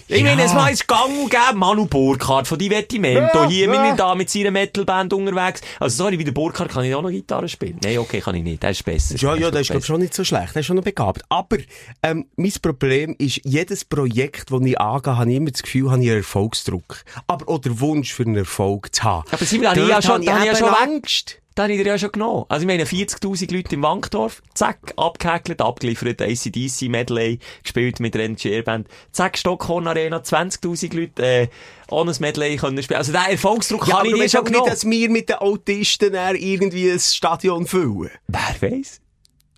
[0.09, 0.25] Ich Ja.
[0.27, 3.45] meine, es war jetzt gang und gäbe Manu Burkhardt von Divertimento.
[3.45, 3.73] Ja, Hier ja.
[3.73, 5.63] bin ich da mit seiner Metalband unterwegs.
[5.81, 7.79] Also sorry, wie der Burkhardt kann ich auch noch Gitarre spielen.
[7.83, 8.63] Nein, okay, kann ich nicht.
[8.63, 9.17] Der ist besser.
[9.17, 10.49] Ja, ja, Der das ist, glaub ich, schon nicht so schlecht.
[10.51, 11.23] Das ist schon noch begabt.
[11.31, 11.57] Aber,
[12.03, 16.03] ähm, mein Problem ist, jedes Projekt, das ich angehe, habe ich immer das Gefühl, habe
[16.03, 16.99] ich einen Erfolgsdruck.
[17.27, 19.25] Aber auch der Wunsch für einen Erfolg zu haben.
[19.31, 21.39] Aber Simon, da habe ich ja schon- da ja schon weg- Angst.
[21.55, 22.47] Da habe ich dir ja schon genommen.
[22.49, 28.25] Also, ich meine, 40.000 Leute im Wankdorf, zack, abgehäkelt, abgeliefert, ACDC Medley, gespielt mit der
[28.29, 31.49] NGR-Band, zack, Stockhorn Arena, 20.000 Leute, äh,
[31.91, 32.99] ohne ein Medley können spielen.
[32.99, 34.71] Also, der Erfolgsdruck Ja, kann ich dir schon auch nicht, genommen.
[34.71, 38.11] dass wir mit den Autisten irgendwie ein Stadion füllen.
[38.27, 39.01] Wer weiss?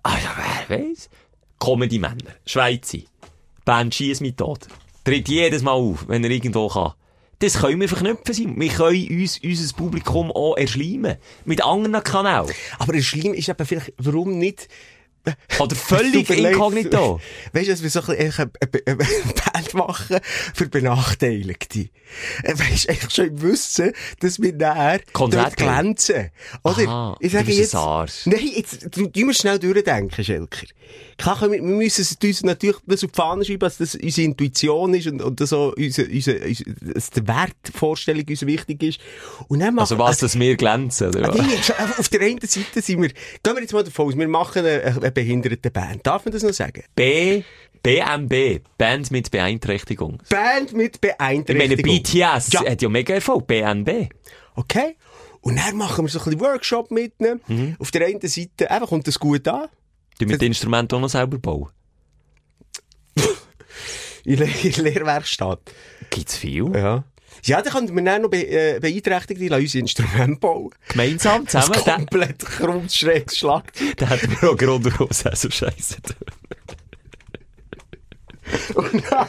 [0.03, 0.37] Ah, ja,
[0.69, 1.09] wer weiss?
[1.59, 2.99] Comedy-Männer, Schweizer,
[3.65, 4.67] Band Schiess mit tot.
[5.03, 6.93] Tritt jedes Mal auf, wenn er irgendwo kann.
[7.39, 8.59] Das können wir verknüpfen sein.
[8.59, 11.17] Wir können uns, unser Publikum auch erschleimen.
[11.45, 12.55] Mit anderen Kanälen.
[12.79, 14.69] Aber ein Schleim ist eben vielleicht, warum nicht,
[15.59, 17.21] Oder völlig inkognito.
[17.53, 20.19] Weißt du, dass wir so ein bisschen eine, Band machen
[20.55, 21.89] für Benachteiligte?
[22.43, 25.01] Äh, Weißt du, eigentlich schon im Wissen, dass wir näher
[25.57, 26.31] glänzen.
[26.63, 26.89] Oder?
[26.89, 27.75] Aha, ich sage jetzt,
[28.27, 30.67] nein, jetzt, du, du musst schnell durchdenken, Schelker.
[31.19, 34.25] Klar, wir, wir müssen es uns natürlich das auf die Fahne schreiben, dass das unsere
[34.27, 36.65] Intuition ist und, und das so unser, unser, unser,
[36.95, 39.01] dass die Wertvorstellung uns wichtig ist.
[39.49, 41.41] Und dann Also machen- was, dass wir glänzen, oder was?
[41.47, 44.29] Nee, schon, auf der einen Seite sind wir, gehen wir jetzt mal davon aus, wir
[44.29, 46.07] machen eine, eine behinderte Band.
[46.07, 46.83] Darf man das noch sagen?
[46.95, 47.43] B,
[47.83, 50.23] BMB, Band mit Beeinträchtigung.
[50.29, 51.37] Band mit Ich meine,
[51.77, 52.03] Beeinträchtigung.
[52.03, 52.65] BTS Ja.
[52.69, 54.09] hat ja mega Erfolg, BNB.
[54.55, 54.97] Okay.
[55.41, 57.41] Und dann machen wir so ein bisschen Workshop mitnehmen.
[57.47, 57.77] Mhm.
[57.79, 59.69] Auf der einen Seite, einfach kommt das gut an.
[60.19, 61.71] Du mit Instrumenten auch noch selber bauen.
[64.25, 65.61] In der Lehrwerkstatt.
[66.11, 66.73] Gibt's viel?
[66.75, 67.05] Ja.
[67.45, 70.71] Ja, dann können wir dann noch be äh, beeinträchtigt die unser Instrument bauen.
[70.89, 71.85] Gemeinsam, Das zusammen.
[71.85, 73.73] Der, komplett krumm schräg Schlag.
[73.99, 75.99] der hat mir auch Grund, warum es so scheiße.
[78.75, 79.29] Und dann,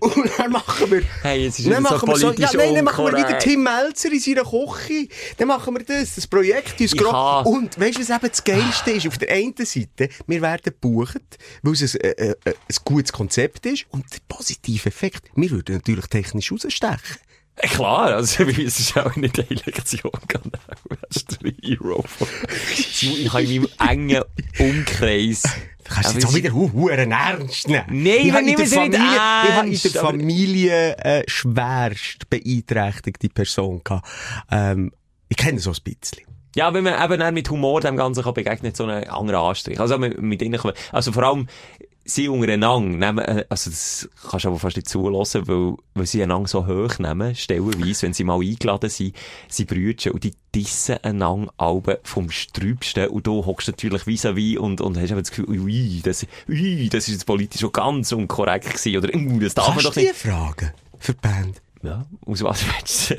[0.00, 1.02] und dann machen wir...
[1.22, 3.38] Hey, jetzt ist Dann machen wir so, ja, nein, dann machen wir wieder.
[3.38, 5.08] Tim Melzer in seiner Küche.
[5.36, 8.28] Dann machen wir das, das Projekt uns Ich gro- kann- Und weißt du, was eben
[8.30, 9.06] das Geilste ist?
[9.06, 11.20] Auf der einen Seite, wir werden gebucht,
[11.62, 12.54] weil es ein, äh, äh, ein
[12.84, 13.86] gutes Konzept ist.
[13.90, 17.18] Und der positive Effekt, wir würden natürlich technisch rausstechen.
[17.62, 20.58] Ja, Klar, also wie es ist auch eine Lektion, genau.
[21.08, 22.02] Das ist der Hero.
[22.02, 22.26] von-
[22.72, 24.22] Ich habe in meinem engen
[24.58, 25.42] Umkreis.
[25.42, 27.84] Du kannst Aber jetzt auch wieder hu- huren ernst nehmen.
[27.88, 33.28] Nein, ich habe in der Familie, ich habe in ernst, der Familie äh, schwerst beeinträchtigte
[33.28, 34.08] Person gehabt.
[34.50, 34.92] Ähm,
[35.28, 36.24] ich kenne so ein bisschen.
[36.56, 39.78] Ja, wenn man eben mit Humor dem Ganzen kann begegnen, so einen anderen Anstrich.
[39.80, 40.58] Also mit, mit ihnen,
[40.92, 41.48] also vor allem,
[42.04, 46.22] sie untereinander nehmen, äh, also das kannst du aber fast nicht zulassen, weil, weil sie
[46.22, 49.16] einander so hoch nehmen, stellenweise, wenn sie mal eingeladen sind,
[49.48, 54.80] sie brüten und die dissen einander alle vom Strübsten und du hockst natürlich vis-à-vis und,
[54.80, 58.66] und hast aber das Gefühl, ui, das, ui, das ist jetzt politisch schon ganz unkorrekt
[58.74, 60.14] gewesen, oder, uh, das darf man Kannst doch du nicht.
[60.14, 60.72] fragen?
[60.98, 61.62] Für die Band.
[61.82, 63.16] Ja, aus was willst du?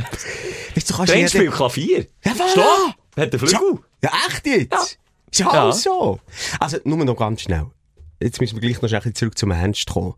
[0.75, 2.07] Weißt du, kannst Der ja spielt Klavier.
[2.25, 2.49] Ja, voilà.
[2.51, 2.95] Stopp!
[3.17, 3.79] Hat der Flügel?
[4.03, 4.71] Ja, echt jetzt?
[4.71, 4.79] Ja.
[5.31, 5.63] Ist ja Ja.
[5.65, 6.19] alles so.
[6.59, 7.67] Also, nur noch ganz schnell.
[8.19, 10.15] Jetzt müssen wir gleich noch ein bisschen zurück zum Ernst kommen.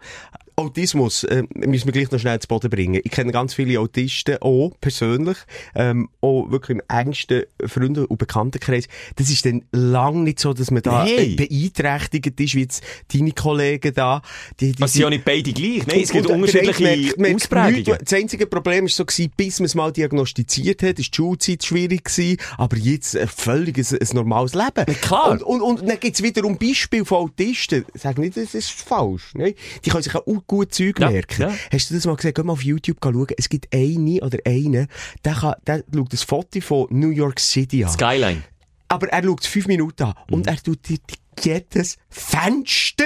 [0.60, 3.00] Autismus äh, müssen wir gleich noch schnell zu Boden bringen.
[3.04, 5.38] Ich kenne ganz viele Autisten, auch persönlich,
[5.76, 8.88] ähm, auch wirklich im engsten Freunde- und Bekanntenkreis.
[9.18, 11.10] Das ist dann lang nicht so, dass man da Nein.
[11.16, 12.84] äh, beeinträchtigt ist, wie jetzt
[13.14, 14.24] deine Kollegen da.
[14.60, 15.86] Die, die, Was sind ja nicht beide gleich.
[15.86, 18.00] Nein, es gibt eine unterschiedliche merkt- merkt Ausprägungen.
[18.04, 21.64] Das einzige Problem war so, gewesen, bis man es mal diagnostiziert hat, ist die Schulzeit
[21.66, 24.86] schwierig gewesen, aber jetzt ein völlig ein, ein normales Leben.
[25.02, 25.30] klar.
[25.34, 27.86] Und, und, und dann gibt's wiederum Beispiele von Autisten.
[27.94, 29.36] Sage nicht, das ist falsch.
[29.36, 29.54] Ne?
[29.86, 31.42] Die können sich auch gut Zeug Ja, merken.
[31.42, 31.54] ja.
[31.72, 32.34] Hast du das mal gesehen?
[32.34, 33.28] Geh mal auf YouTube schauen.
[33.38, 34.88] Es gibt eine oder einen,
[35.24, 37.92] der, kann, der schaut das Foto von New York City an.
[37.92, 38.44] Skyline.
[38.88, 40.34] Aber er schaut fünf Minuten an Mhm.
[40.34, 40.98] und er tut dir
[41.44, 43.04] jedes Fenster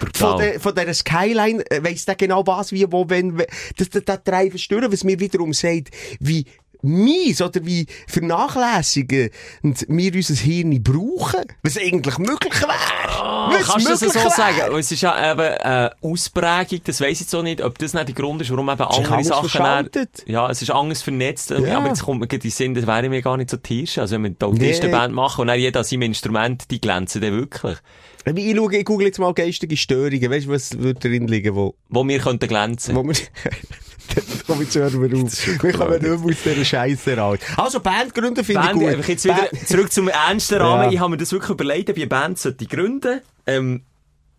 [0.00, 0.12] Brutal.
[0.30, 3.36] von, der, von dieser Skyline, äh, weiss der genau was, wie, wo, wenn,
[3.76, 5.90] das, das, das drei verstören, was mir wiederum sagt,
[6.20, 6.46] wie
[6.84, 9.30] mies oder wie vernachlässigen
[9.62, 12.74] und wir unser Hirn brauchen, was eigentlich möglich wäre.
[13.22, 14.74] Oh, Kannst du das so möglich sagen?
[14.76, 18.08] Es ist ja eben äh, Ausprägung, das weiss ich jetzt auch nicht, ob das nicht
[18.08, 19.48] der Grund ist, warum eben andere Sachen...
[19.48, 20.24] verschaltet.
[20.26, 21.50] Ja, es ist anders vernetzt.
[21.50, 21.78] Ja.
[21.78, 23.98] Aber jetzt kommt mir in den Sinn, das wäre mir gar nicht so Tisch.
[23.98, 24.50] Also wenn wir die Nee.
[24.68, 27.78] Autistenband machen und dann jeder an seinem Instrument, die glänzen dann wirklich.
[28.26, 30.30] Ich, schaue, ich google jetzt mal geistige Störungen.
[30.30, 32.94] Weißt du, was würde drin liegen, wo, Wo wir könnten glänzen.
[32.96, 33.14] wo wir,
[34.46, 35.62] komm, jetzt hören wir auf.
[35.62, 37.38] Wir kommen nicht mehr aus dieser Scheiße raus.
[37.56, 38.88] Also, Band gründen finde ich Band, gut.
[38.88, 40.84] einfach jetzt wieder Band- zurück zum ernsten Rahmen.
[40.84, 40.90] Ja.
[40.92, 43.20] Ich habe mir das wirklich überlegt, ob ich eine Band sollte gründen.
[43.46, 43.82] Ähm,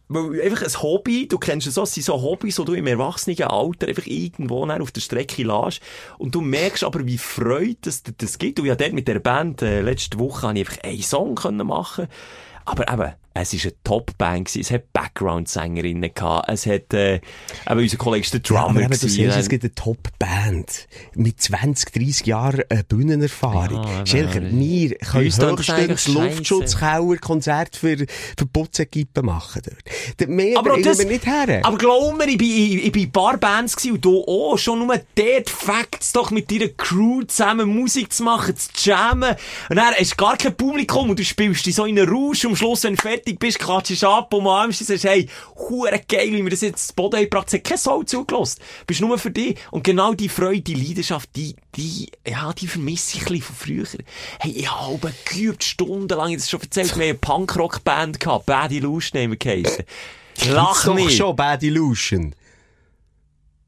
[0.07, 2.85] weil einfach ein Hobby, du kennst es so, es sind so Hobbys, die du im
[2.85, 5.79] Erwachsenenalter einfach irgendwo auf der Strecke lässt.
[6.19, 8.59] Und du merkst aber, wie Freude das, das gibt.
[8.59, 11.65] Und ja, dort mit der Band, äh, letzte Woche, habe ich einfach einen Song können
[11.65, 12.07] machen
[12.65, 14.61] Aber eben, es war eine Top-Band gewesen.
[14.61, 16.47] Es hat Background-Sängerinnen gehabt.
[16.49, 19.09] Es hat, äh, eben unser Kollege ist der Ja, aber Drummer eben, du gewesen.
[19.15, 23.83] siehst, es gibt eine Top-Band mit 20, 30 Jahren äh, Bühnenerfahrung.
[24.05, 29.61] Ja, aber- wir können höchstens eigentlich Luftschutzkeller Konzert für, für Putzekippen machen
[30.17, 30.29] dort.
[30.29, 31.59] Mehr Aber das, wir nicht her.
[31.63, 34.23] aber glaub mir, ich bin, ich, ich bin in ein paar Bands gewesen und du
[34.25, 39.35] auch, schon nur dort Facts doch mit deiner Crew zusammen Musik zu machen, zu jammen.
[39.69, 42.45] Und dann hast du gar kein Publikum und du spielst dich so in einen Rausch
[42.45, 45.99] und am Schluss, wenn du fertig bist, klatschst ab und umarmst und sagst, hey, hure
[46.07, 48.59] geil, wie wir das jetzt zu Boden haben gebracht, hat kein Soul zugelassen.
[48.81, 49.57] Du bist nur für dich.
[49.71, 53.55] Und genau die Freude, die Leidenschaft, die, die, ja, die vermisse ich ein bisschen von
[53.55, 54.05] früher.
[54.39, 58.71] Hey, ich habe geübt, stundenlang, ich das schon erzählt, wir haben eine Punkrock-Band gehabt, Bad
[58.71, 59.85] Illusion haben wir.
[60.51, 61.17] Lach nicht.
[61.17, 62.35] schon Bad Illusion.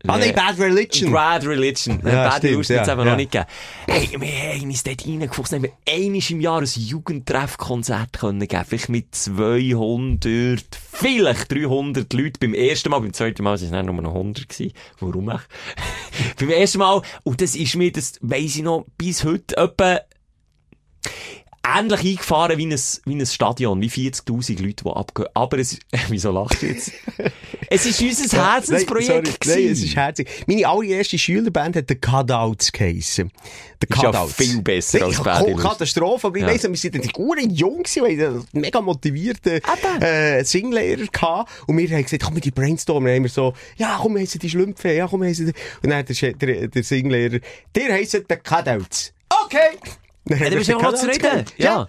[0.05, 1.11] Ah, nein, Bad Religion.
[1.11, 1.99] Bad Religion.
[2.05, 3.05] Ja, Bad stimmt, ja, eben ja.
[3.05, 3.49] noch nicht gegeben.
[3.87, 8.63] Hey, wir haben uns dort reingefuchst, haben wir einmal im Jahr ein Jugendtreffkonzert können geben.
[8.67, 12.99] Vielleicht mit 200, vielleicht 300 Leuten beim ersten Mal.
[12.99, 14.73] Beim zweiten Mal waren es nur noch 100 gewesen.
[14.99, 15.41] Warum auch?
[16.39, 17.01] beim ersten Mal.
[17.23, 19.99] Und das ist mir, das weiss ich noch, bis heute etwa,
[21.75, 25.27] ähnlich eingefahren wie ein, wie ein Stadion, wie 40.000 Leute, die abgehen.
[25.33, 26.91] Aber es ist, wieso lachst du jetzt?
[27.69, 30.29] es ist unser Herzensprojekt Nein, sorry, nein, es ist herzig.
[30.47, 33.31] Meine allererste Schülerband hat den Cutouts geheissen.
[33.81, 34.33] Der Ist ja Cutouts.
[34.33, 35.57] viel besser als Illusion.
[35.59, 36.49] Katastrophe, aber ich Ja.
[36.49, 39.61] weiss, wir sind die Uhren jung gewesen, wir hatten einen mega motivierten,
[40.01, 41.51] äh, Singlehrer gehabt.
[41.67, 43.13] Und wir haben gesagt, komm, die brainstormen.
[43.13, 45.53] Haben wir so, ja, komm, wir heissen die Schlümpfe, ja, komm, wir heissen die.
[45.83, 47.39] Und dann hat der, der, der Singlehrer,
[47.75, 49.13] der heisst der Cutouts.
[49.45, 49.77] Okay!
[50.35, 51.21] Haben du bist ja auch zufrieden.
[51.21, 51.53] genannt.
[51.57, 51.87] Ja.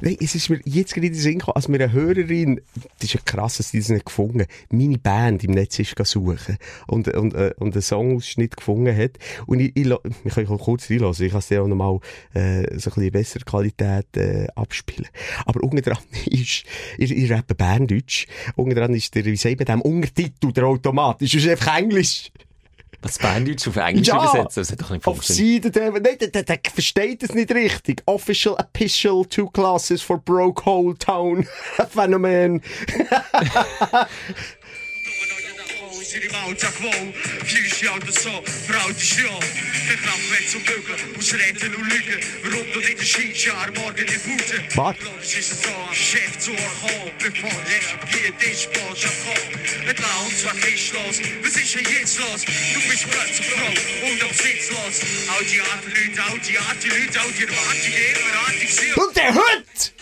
[0.00, 3.04] Nein, es ist mir jetzt gerade in den Sinn gekommen, als mir eine Hörerin, das
[3.04, 7.08] ist ja krass, dass die das nicht gefunden meine Band im Netz ist suchen und,
[7.08, 9.12] und, äh, und einen Songausschnitt gefunden hat.
[9.46, 9.86] Und ich, ich,
[10.24, 11.98] ich kann auch kurz reinlassen, ich kann es dann auch nochmal
[12.34, 15.08] äh, so ein bisschen in besserer Qualität äh, abspielen.
[15.44, 16.64] Aber unten dran ist,
[16.96, 18.26] ich, ich rappe Berndeutsch,
[18.56, 22.30] unten dran ist der, wie sagt man dem, Untertitel, der automatisch, ist einfach Englisch.
[23.00, 24.16] Was Berndeutsch auf Englisch Ja.
[24.16, 25.62] übersetzen, das hat doch nicht Auf funktioniert.
[25.64, 28.02] Seite, der, nein, der, der, der versteht es nicht richtig.
[28.06, 31.46] Official, official, two classes for broke whole town.
[31.90, 32.60] Phänomen.
[36.08, 39.42] Zit die mouw, tak wow, vierst jou dat zo, vrouw de show.
[39.86, 42.20] Geen grap met zo'n bukkel, hoe ze renten, hoe lügen.
[42.42, 44.64] Waarom dat in de sheet, ja, morgen in voeten.
[44.74, 44.96] Wat?
[45.02, 49.48] Logisch is het zo, als chef zu orgon, bevor reagiert ich, boah, Jargon.
[49.88, 52.40] Het Land zwar fischlos, was ist denn jetzt los?
[52.74, 53.72] Du bist plötzlich Frau
[54.06, 54.96] und am Sitz los.
[55.32, 58.96] All die Art Leute, all die Art Leute, all die Erwartungen, immer artig sind.
[58.96, 59.97] Und der Hund!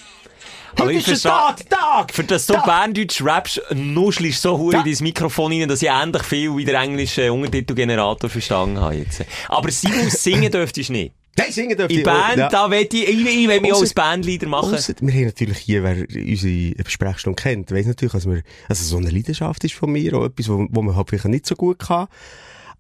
[0.77, 2.13] Aber Heute ich ist verstehe- Tag, Tag!
[2.15, 2.65] Für das du Tag.
[2.67, 6.81] Berndeutsch rappst, nuschelst so hure in dein Mikrofon rein, dass ich ähnlich viel wie der
[6.81, 9.25] englische Untertitelgenerator verstanden habe jetzt.
[9.49, 11.15] Aber Simon singen dürftest du nicht.
[11.39, 12.49] Nein, singen dürft In Band, ja.
[12.49, 14.75] da will ich, ich, ich will mich auch als Bandleader machen.
[14.75, 18.97] Ausser, wir haben natürlich hier, wer unsere Besprechstunde kennt, weiss natürlich, dass wir, also so
[18.97, 21.79] eine Leidenschaft ist von mir, auch etwas, wo, wo man halt vielleicht nicht so gut
[21.81, 22.07] kann.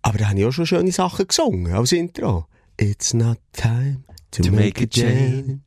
[0.02, 2.46] Aber da habe ich auch schon schöne Sachen gesungen, als Intro.
[2.78, 4.04] It's not time
[4.42, 5.60] to, make, a change.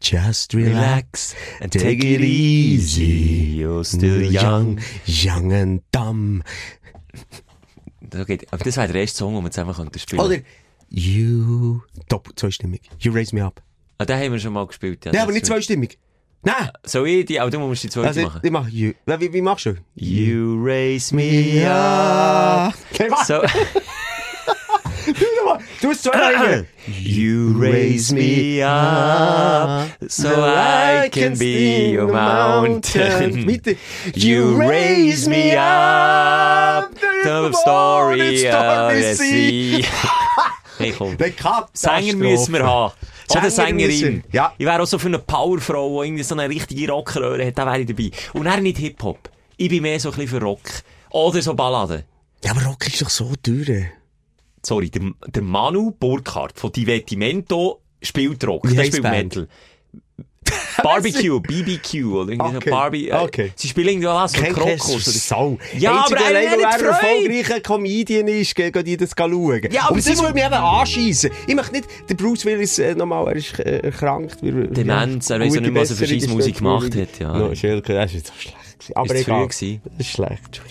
[0.00, 3.56] Just relax and take it easy.
[3.60, 4.80] You're still young.
[5.06, 6.42] Young and dumb.
[8.26, 10.38] Geht- Aber das wäre der erste Song, den wir zusammen könnten spielen Oder
[10.88, 12.80] You, doppelt, zweistimmig.
[13.00, 13.62] You raise me up.
[13.98, 15.04] Ah, den haben wir schon mal gespielt.
[15.04, 15.98] Ja, Nein, aber nicht ist- zweistimmig.
[16.44, 16.70] Nein!
[16.84, 18.40] Soll ich die, aber du musst die zweite Also, machen.
[18.44, 18.92] ich mach You.
[19.06, 19.74] Wie, wie machst du?
[19.96, 22.74] You raise me up.
[22.92, 23.10] Okay.
[23.26, 23.42] So,
[25.48, 25.66] Nochmal.
[25.80, 26.66] Du hast zwei Ringe.
[26.86, 33.48] you raise me up so I can be your mountain.
[34.14, 36.94] You raise me up
[37.24, 39.84] the story of the sea.
[40.78, 41.16] Hey, komm.
[41.72, 42.92] Sänger müssen wir haben.
[43.30, 44.22] Oder Sänger Sängerin.
[44.30, 44.52] ja.
[44.58, 47.66] Ich wäre auch so für eine Powerfrau, die irgendwie so eine richtige Rockröhre hat, da
[47.66, 48.10] wäre ich dabei.
[48.32, 49.28] Und dann nicht Hip-Hop.
[49.56, 50.60] Ich bin mehr so ein bisschen für Rock.
[51.10, 52.04] Oder so Balladen.
[52.44, 53.86] Ja, aber Rock ist doch so teuer.
[54.64, 58.68] Sorry, der, der Manu Burkhardt von Divertimento spielt Rock.
[58.70, 59.48] Wie Der spielt die Metal.
[60.82, 62.60] Barbecue, BBQ oder irgendwie Okay.
[62.64, 63.08] so Barbie.
[63.08, 63.52] Äh, Okay.
[63.54, 65.58] Sie spielen irgendwie was, so Krokus oder Sau.
[65.76, 69.60] Ja, Einzig aber allein, weil er ein erfolgreicher Comedian ist, gehen gehen die das schauen.
[69.70, 71.30] Ja, aber Und das würde mich eben anschiessen.
[71.46, 74.42] Ich möchte nicht, der Bruce Willis, äh, nochmal, er ist äh, erkrankt.
[74.42, 77.36] Wir- Demenz, er gute ja nicht mehr, was er für Scheissmusik gemacht hat, ja.
[77.36, 78.56] No, Schelke, das ist so schlecht.
[78.94, 79.48] Aber Ist früh egal.
[79.48, 79.82] gewesen.
[79.84, 80.62] Das ist schlecht.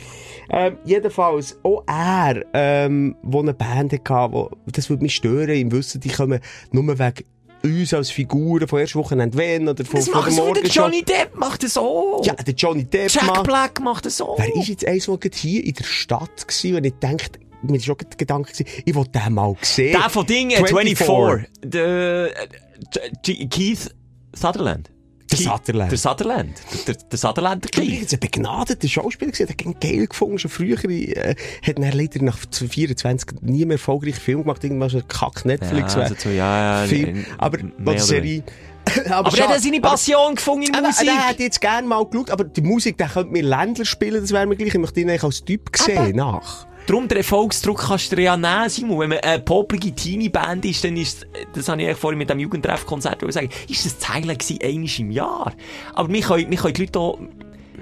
[0.50, 5.72] Ähm, jedenfalls, auch er, ähm, wo eine Band hatte, wo, das würde mich stören, im
[5.72, 6.40] Wissen, die kommen
[6.72, 7.24] nur wegen
[7.64, 10.64] uns als Figuren von erst Wochenende wenn oder von, Das von der so der.
[10.72, 12.22] Johnny Depp, macht das so.
[12.24, 14.36] Ja, der Johnny Depp Jack macht- Black macht das so.
[14.38, 17.86] Wer ist jetzt eins, der hier in der Stadt war, wenn ich dachte, mir ist
[17.86, 19.94] schon der Gedanke gewesen, ich wollte den mal sehen.
[20.00, 21.50] Der von Ding, äh, 24.
[21.64, 23.90] Der, äh, Keith
[24.34, 24.92] Sutherland.
[25.32, 25.92] Der Sutherland.
[25.92, 26.62] Der Sutherland.
[26.88, 28.02] Der, der, der Sutherland, der Keith.
[28.02, 32.24] jetzt ein begnadeter Schauspieler gewesen, der hat geil gefunden, schon früher, äh, hat er leider
[32.24, 36.30] nach 24 nie mehr erfolgreich Film gemacht, irgendwas so ein Kack Netflix Ja, also so,
[36.30, 38.44] ja, ja, Film, aber, mehr Serie.
[39.10, 41.10] aber, Aber er hat seine Passion gefunden in Aber, Musik.
[41.10, 44.22] aber, der hätte jetzt gerne mal geschaut, aber die Musik, der könnte mir Ländler spielen,
[44.22, 44.74] das wäre mir gleich.
[44.74, 46.66] Ich möchte ihn eigentlich als Typ sehen, nach.
[46.88, 49.00] Darum, den Erfolgsdruck kannst du ja nehmen, Simon.
[49.00, 52.40] Wenn man eine popelige Teenie-Band ist, dann ist, das habe ich eigentlich vorhin mit dem
[52.40, 55.54] Jugendtreffkonzert sagen, ist das Zeilen gewesen, einmal im Jahr.
[55.94, 57.30] Aber wir können, wir können die Leute auch an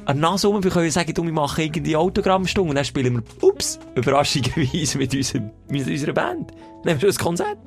[0.05, 3.47] der Nase rum, wir können sagen, du, wir machen irgendwie Autogrammstunde und dann spielen wir,
[3.47, 6.51] ups, überraschenderweise mit, unserem, mit unserer Band.
[6.85, 7.57] Haben wir ein Konzert.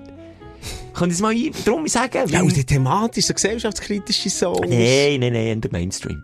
[0.93, 2.29] Können Sie es mal ein, darum sagen?
[2.31, 4.61] Ja, und die thematisch, so gesellschaftskritische Songs.
[4.63, 6.21] Nein, nein, nein, in der Mainstream.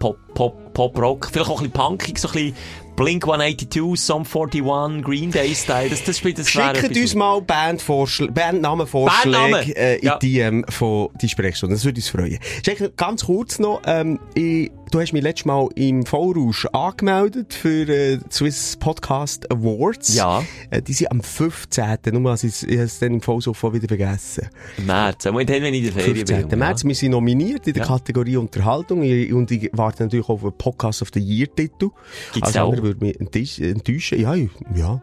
[0.00, 2.56] Pop, Pop, Pop, Rock, vielleicht auch ein bisschen punkig, so ein bisschen
[2.96, 8.30] Blink 182, Sum 41, Green Day Style, das, das spielt das Schickt uns mal Bandvorschl
[8.30, 10.18] Bandnamenvorschläge Bandnamen, äh, in ja.
[10.18, 11.74] die DM von die Sprechstunde.
[11.74, 12.38] Das würde uns freuen.
[12.64, 17.88] Schenk, ganz kurz noch, ähm, ich, du hast mich letztes Mal im Voraus angemeldet für
[17.88, 20.14] äh, Swiss Podcast Awards.
[20.14, 20.44] Ja.
[20.70, 21.98] Äh, die sind am 15.
[22.12, 24.48] Nur, also ich, ich habe es dann im Voraus wieder vergessen.
[24.84, 26.48] März, einmal dann, wenn ich in der Ferien 15.
[26.48, 26.58] bin.
[26.58, 26.84] März.
[26.84, 27.88] Wir sind nominiert in der Ja.
[27.88, 31.88] Kategorie Unterhaltung Ich- und ich warte natürlich auf einen Podcast of the Year Titel.
[32.34, 32.82] Gibt's also auch?
[32.82, 34.20] würde mich enttäuschen.
[34.20, 34.34] Ja,
[34.74, 35.02] ja.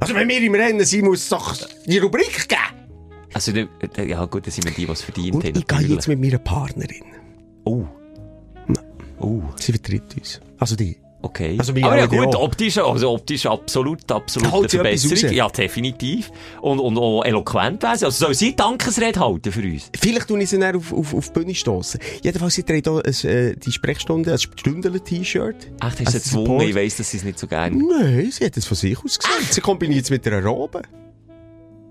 [0.00, 1.54] Also wenn wir im Rennen sind, muss es doch
[1.86, 2.60] die Rubrik geben.
[3.32, 3.68] Also, der-
[4.06, 5.56] ja gut, das sind wir die, die es verdient Und haben.
[5.56, 7.02] ich gehe jetzt mit meiner Partnerin.
[7.64, 7.84] Oh.
[9.20, 10.40] Oh, Sie vertritt uns.
[10.58, 10.96] Also die.
[11.22, 11.56] okay.
[11.58, 15.32] Also Aber ja gut, optisch, also optisch absolut, absolut eine Verbesserung.
[15.34, 16.30] Ja, definitiv.
[16.60, 18.04] Und, und auch eloquent sie.
[18.04, 19.90] Also soll sie Dankesrede halten für uns?
[19.98, 22.00] Vielleicht tun ich sie dann auf, auf, auf die Bühne stossen.
[22.22, 25.56] Jedenfalls, sie trägt hier äh, die Sprechstunde, ein Stündler-T-Shirt.
[25.56, 26.68] Echt, hast du sie gezwungen?
[26.68, 27.76] Ich weiss, dass sie es nicht so gerne...
[27.76, 29.52] Nein, sie hat es von sich aus gesagt.
[29.54, 30.82] Sie kombiniert es mit einer Robe.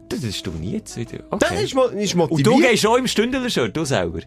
[0.09, 1.23] Das ist du nie jetzt wieder.
[1.31, 1.63] Okay.
[1.63, 2.47] ist, mo- ist Und motiviert.
[2.47, 4.19] du gehst auch im Stündler-Shirt, du selber?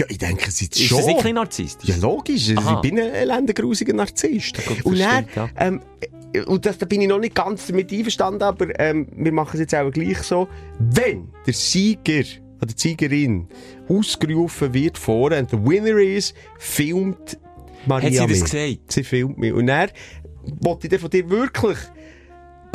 [0.00, 0.96] Ja, ich denke, sie Ist schon.
[0.98, 1.88] das nicht ein bisschen narzisstisch?
[1.90, 2.52] Ja, logisch.
[2.56, 2.76] Aha.
[2.76, 4.64] Ich bin ein elendegrusiger Narzisst.
[4.66, 5.26] gut, und dann,
[5.58, 5.80] ähm,
[6.32, 9.50] äh, und das, da bin ich noch nicht ganz damit einverstanden, aber ähm, wir machen
[9.54, 10.48] es jetzt auch gleich so.
[10.78, 12.24] Wenn der Sieger
[12.62, 13.48] oder die Siegerin
[13.88, 17.38] ausgerufen wird vorne und der Winner ist, filmt
[17.86, 18.40] Maria Hat sie das mich.
[18.50, 18.92] gesagt?
[18.92, 19.52] Sie filmt mich.
[19.52, 19.90] Und dann
[20.62, 21.78] wollte ich von dir wirklich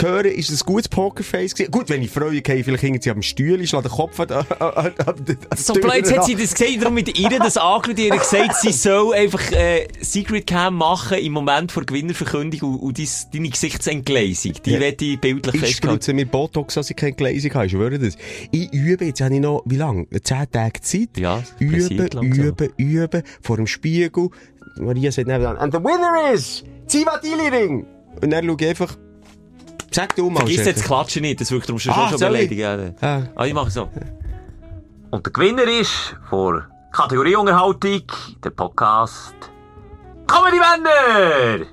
[0.01, 1.71] höre, ist es ein gutes Pokerface gewesen.
[1.71, 4.45] Gut, wenn ich Freude habe, vielleicht hängen sie am Stuhl, ich den Kopf an, an,
[4.59, 8.71] an, So blöd hat sie das gesagt, darum mit ihr das angeschaut, ihr gesagt, sie
[8.71, 14.53] soll einfach äh, Secret Cam machen im Moment vor Gewinnerverkündung und, und dies, deine Gesichtsentgleisung,
[14.65, 14.79] die Ja.
[14.79, 17.65] werde ich bildlich Ich spritze mir Botox, als ich keine Gleisung habe.
[17.65, 18.17] Ich schwöre das.
[18.51, 20.07] Ich übe, jetzt habe ich noch, wie lange?
[20.23, 21.17] Zehn Tage Zeit.
[21.17, 23.23] Ja, Üben, üben, üben.
[23.41, 24.29] Vor dem Spiegel.
[24.77, 27.85] Maria sagt nebenan, and the winner is Ziva Diliring.
[28.21, 28.97] Und dann schaue ich einfach,
[29.95, 30.39] sag du mal.
[30.41, 32.59] Vergiss jetzt das Klatschen nicht, das wirkt darum schon, Ah, schon beleidigt.
[32.59, 32.77] Ja.
[33.01, 33.23] Ah.
[33.35, 33.89] Ah, ich mache so.
[35.09, 38.03] Und der Gewinner ist vor Kategorie Unterhaltung,
[38.43, 39.35] der Podcast
[40.27, 41.65] Comedy Bänder!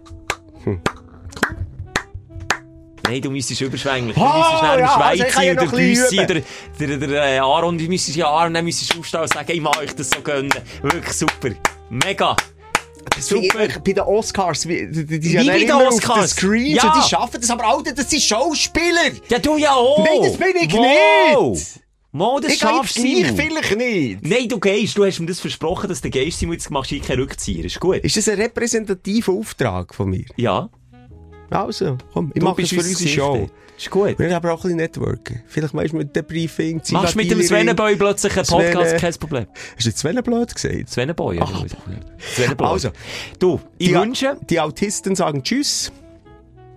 [3.04, 4.14] Nein, du müsstest überschwänglich.
[4.14, 6.40] Du Oh, müsstest schnell ja, im also ich ja Schweizer oder noch oder
[6.78, 9.50] der, der, der äh, Aaron, du müsstest ja Aaron, dann müsstest du aufstehen und sagen,
[9.50, 10.50] ich mache euch das so gönnen.
[10.82, 11.50] Wirklich super.
[11.90, 12.36] Mega.
[13.20, 13.42] Super.
[13.68, 13.80] Super.
[13.84, 16.30] Bei den Oscars, wie, die, die, die Wie bei den Oscars?
[16.32, 16.94] Screens Ja.
[17.02, 19.10] die schaffen das, aber Alter, das sind Schauspieler.
[19.28, 19.98] Ja, du ja auch.
[20.04, 21.50] Nein, das bin ich Wow.
[21.52, 21.80] nicht.
[22.14, 23.02] Mo, das Ich schaffst du.
[23.02, 24.18] gleich vielleicht nicht.
[24.22, 24.98] Nein, du gehst.
[24.98, 27.64] Du hast mir das versprochen, dass du gehst, Simon, jetzt machst du keinen Rückzieher.
[27.64, 27.96] Ist gut.
[27.98, 30.24] Ist das ein repräsentativer Auftrag von mir?
[30.36, 30.68] Ja.
[31.50, 33.50] Also, komm, ich mache bist für unser unsere Show.
[33.82, 34.16] Ist gut.
[34.16, 35.42] Wir haben aber auch ein bisschen networken.
[35.48, 39.14] Vielleicht meinst du mit dem Briefing, Machst du mit dem Sveneboy plötzlich einen Podcast, kein
[39.14, 39.46] Problem.
[39.74, 40.74] Hast du jetzt Svenne blöd gesagt?
[40.74, 41.66] Oder?
[42.20, 42.66] Sveneboy.
[42.68, 42.90] Also,
[43.40, 45.90] Du, ich die, wünsche, Die Autisten sagen Tschüss.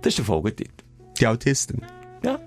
[0.01, 0.71] das ist der Folgetitel.
[1.19, 1.83] Die Autisten.
[2.23, 2.39] Ja.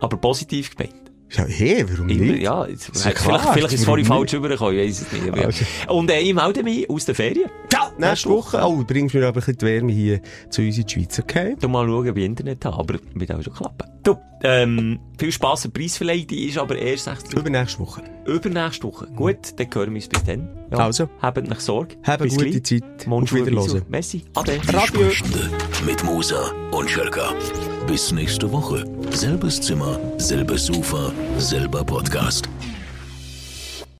[0.00, 0.94] Aber positiv gemeint.
[1.32, 2.42] Ja, hey, warum Immer, nicht?
[2.42, 5.12] ja, jetzt, ist ja vielleicht, klar, vielleicht ist es vorhin falsch rübergekommen, ich weiss es
[5.12, 5.28] nicht.
[5.28, 5.46] Aber ja.
[5.46, 5.64] Also.
[5.88, 7.48] Und äh, ich melde mich aus der Ferien.
[7.72, 8.60] Ja, nächste Woche.
[8.64, 10.20] Oh, du bringst mir aber ein bisschen die Wärme hier
[10.50, 11.56] zu uns in die Schweiz, okay?
[11.60, 13.88] Du mal schauen, wie Internet haben, aber wird auch schon klappen.
[14.02, 18.02] Du, ähm, viel Spass an der Preisverleihung, die ist aber erst 60 Übernächste Woche.
[18.26, 19.06] übernächste Woche.
[19.14, 20.48] Gut, dann hören wir uns bis dann.
[20.72, 20.78] Ja.
[20.78, 21.08] Also.
[21.20, 21.94] Habt nicht Sorge.
[22.02, 22.62] Habt Bis gute gleich.
[22.64, 23.06] Zeit.
[23.06, 23.82] Mund, Auf Wiederhören.
[23.88, 24.24] Messi.
[24.34, 24.58] Ade.
[24.72, 25.06] Radio.
[25.86, 27.34] Mit Musa und Schelka.
[27.90, 28.84] Bis nächste Woche.
[29.10, 32.48] Selbes Zimmer, selbes Sofa, selber Podcast.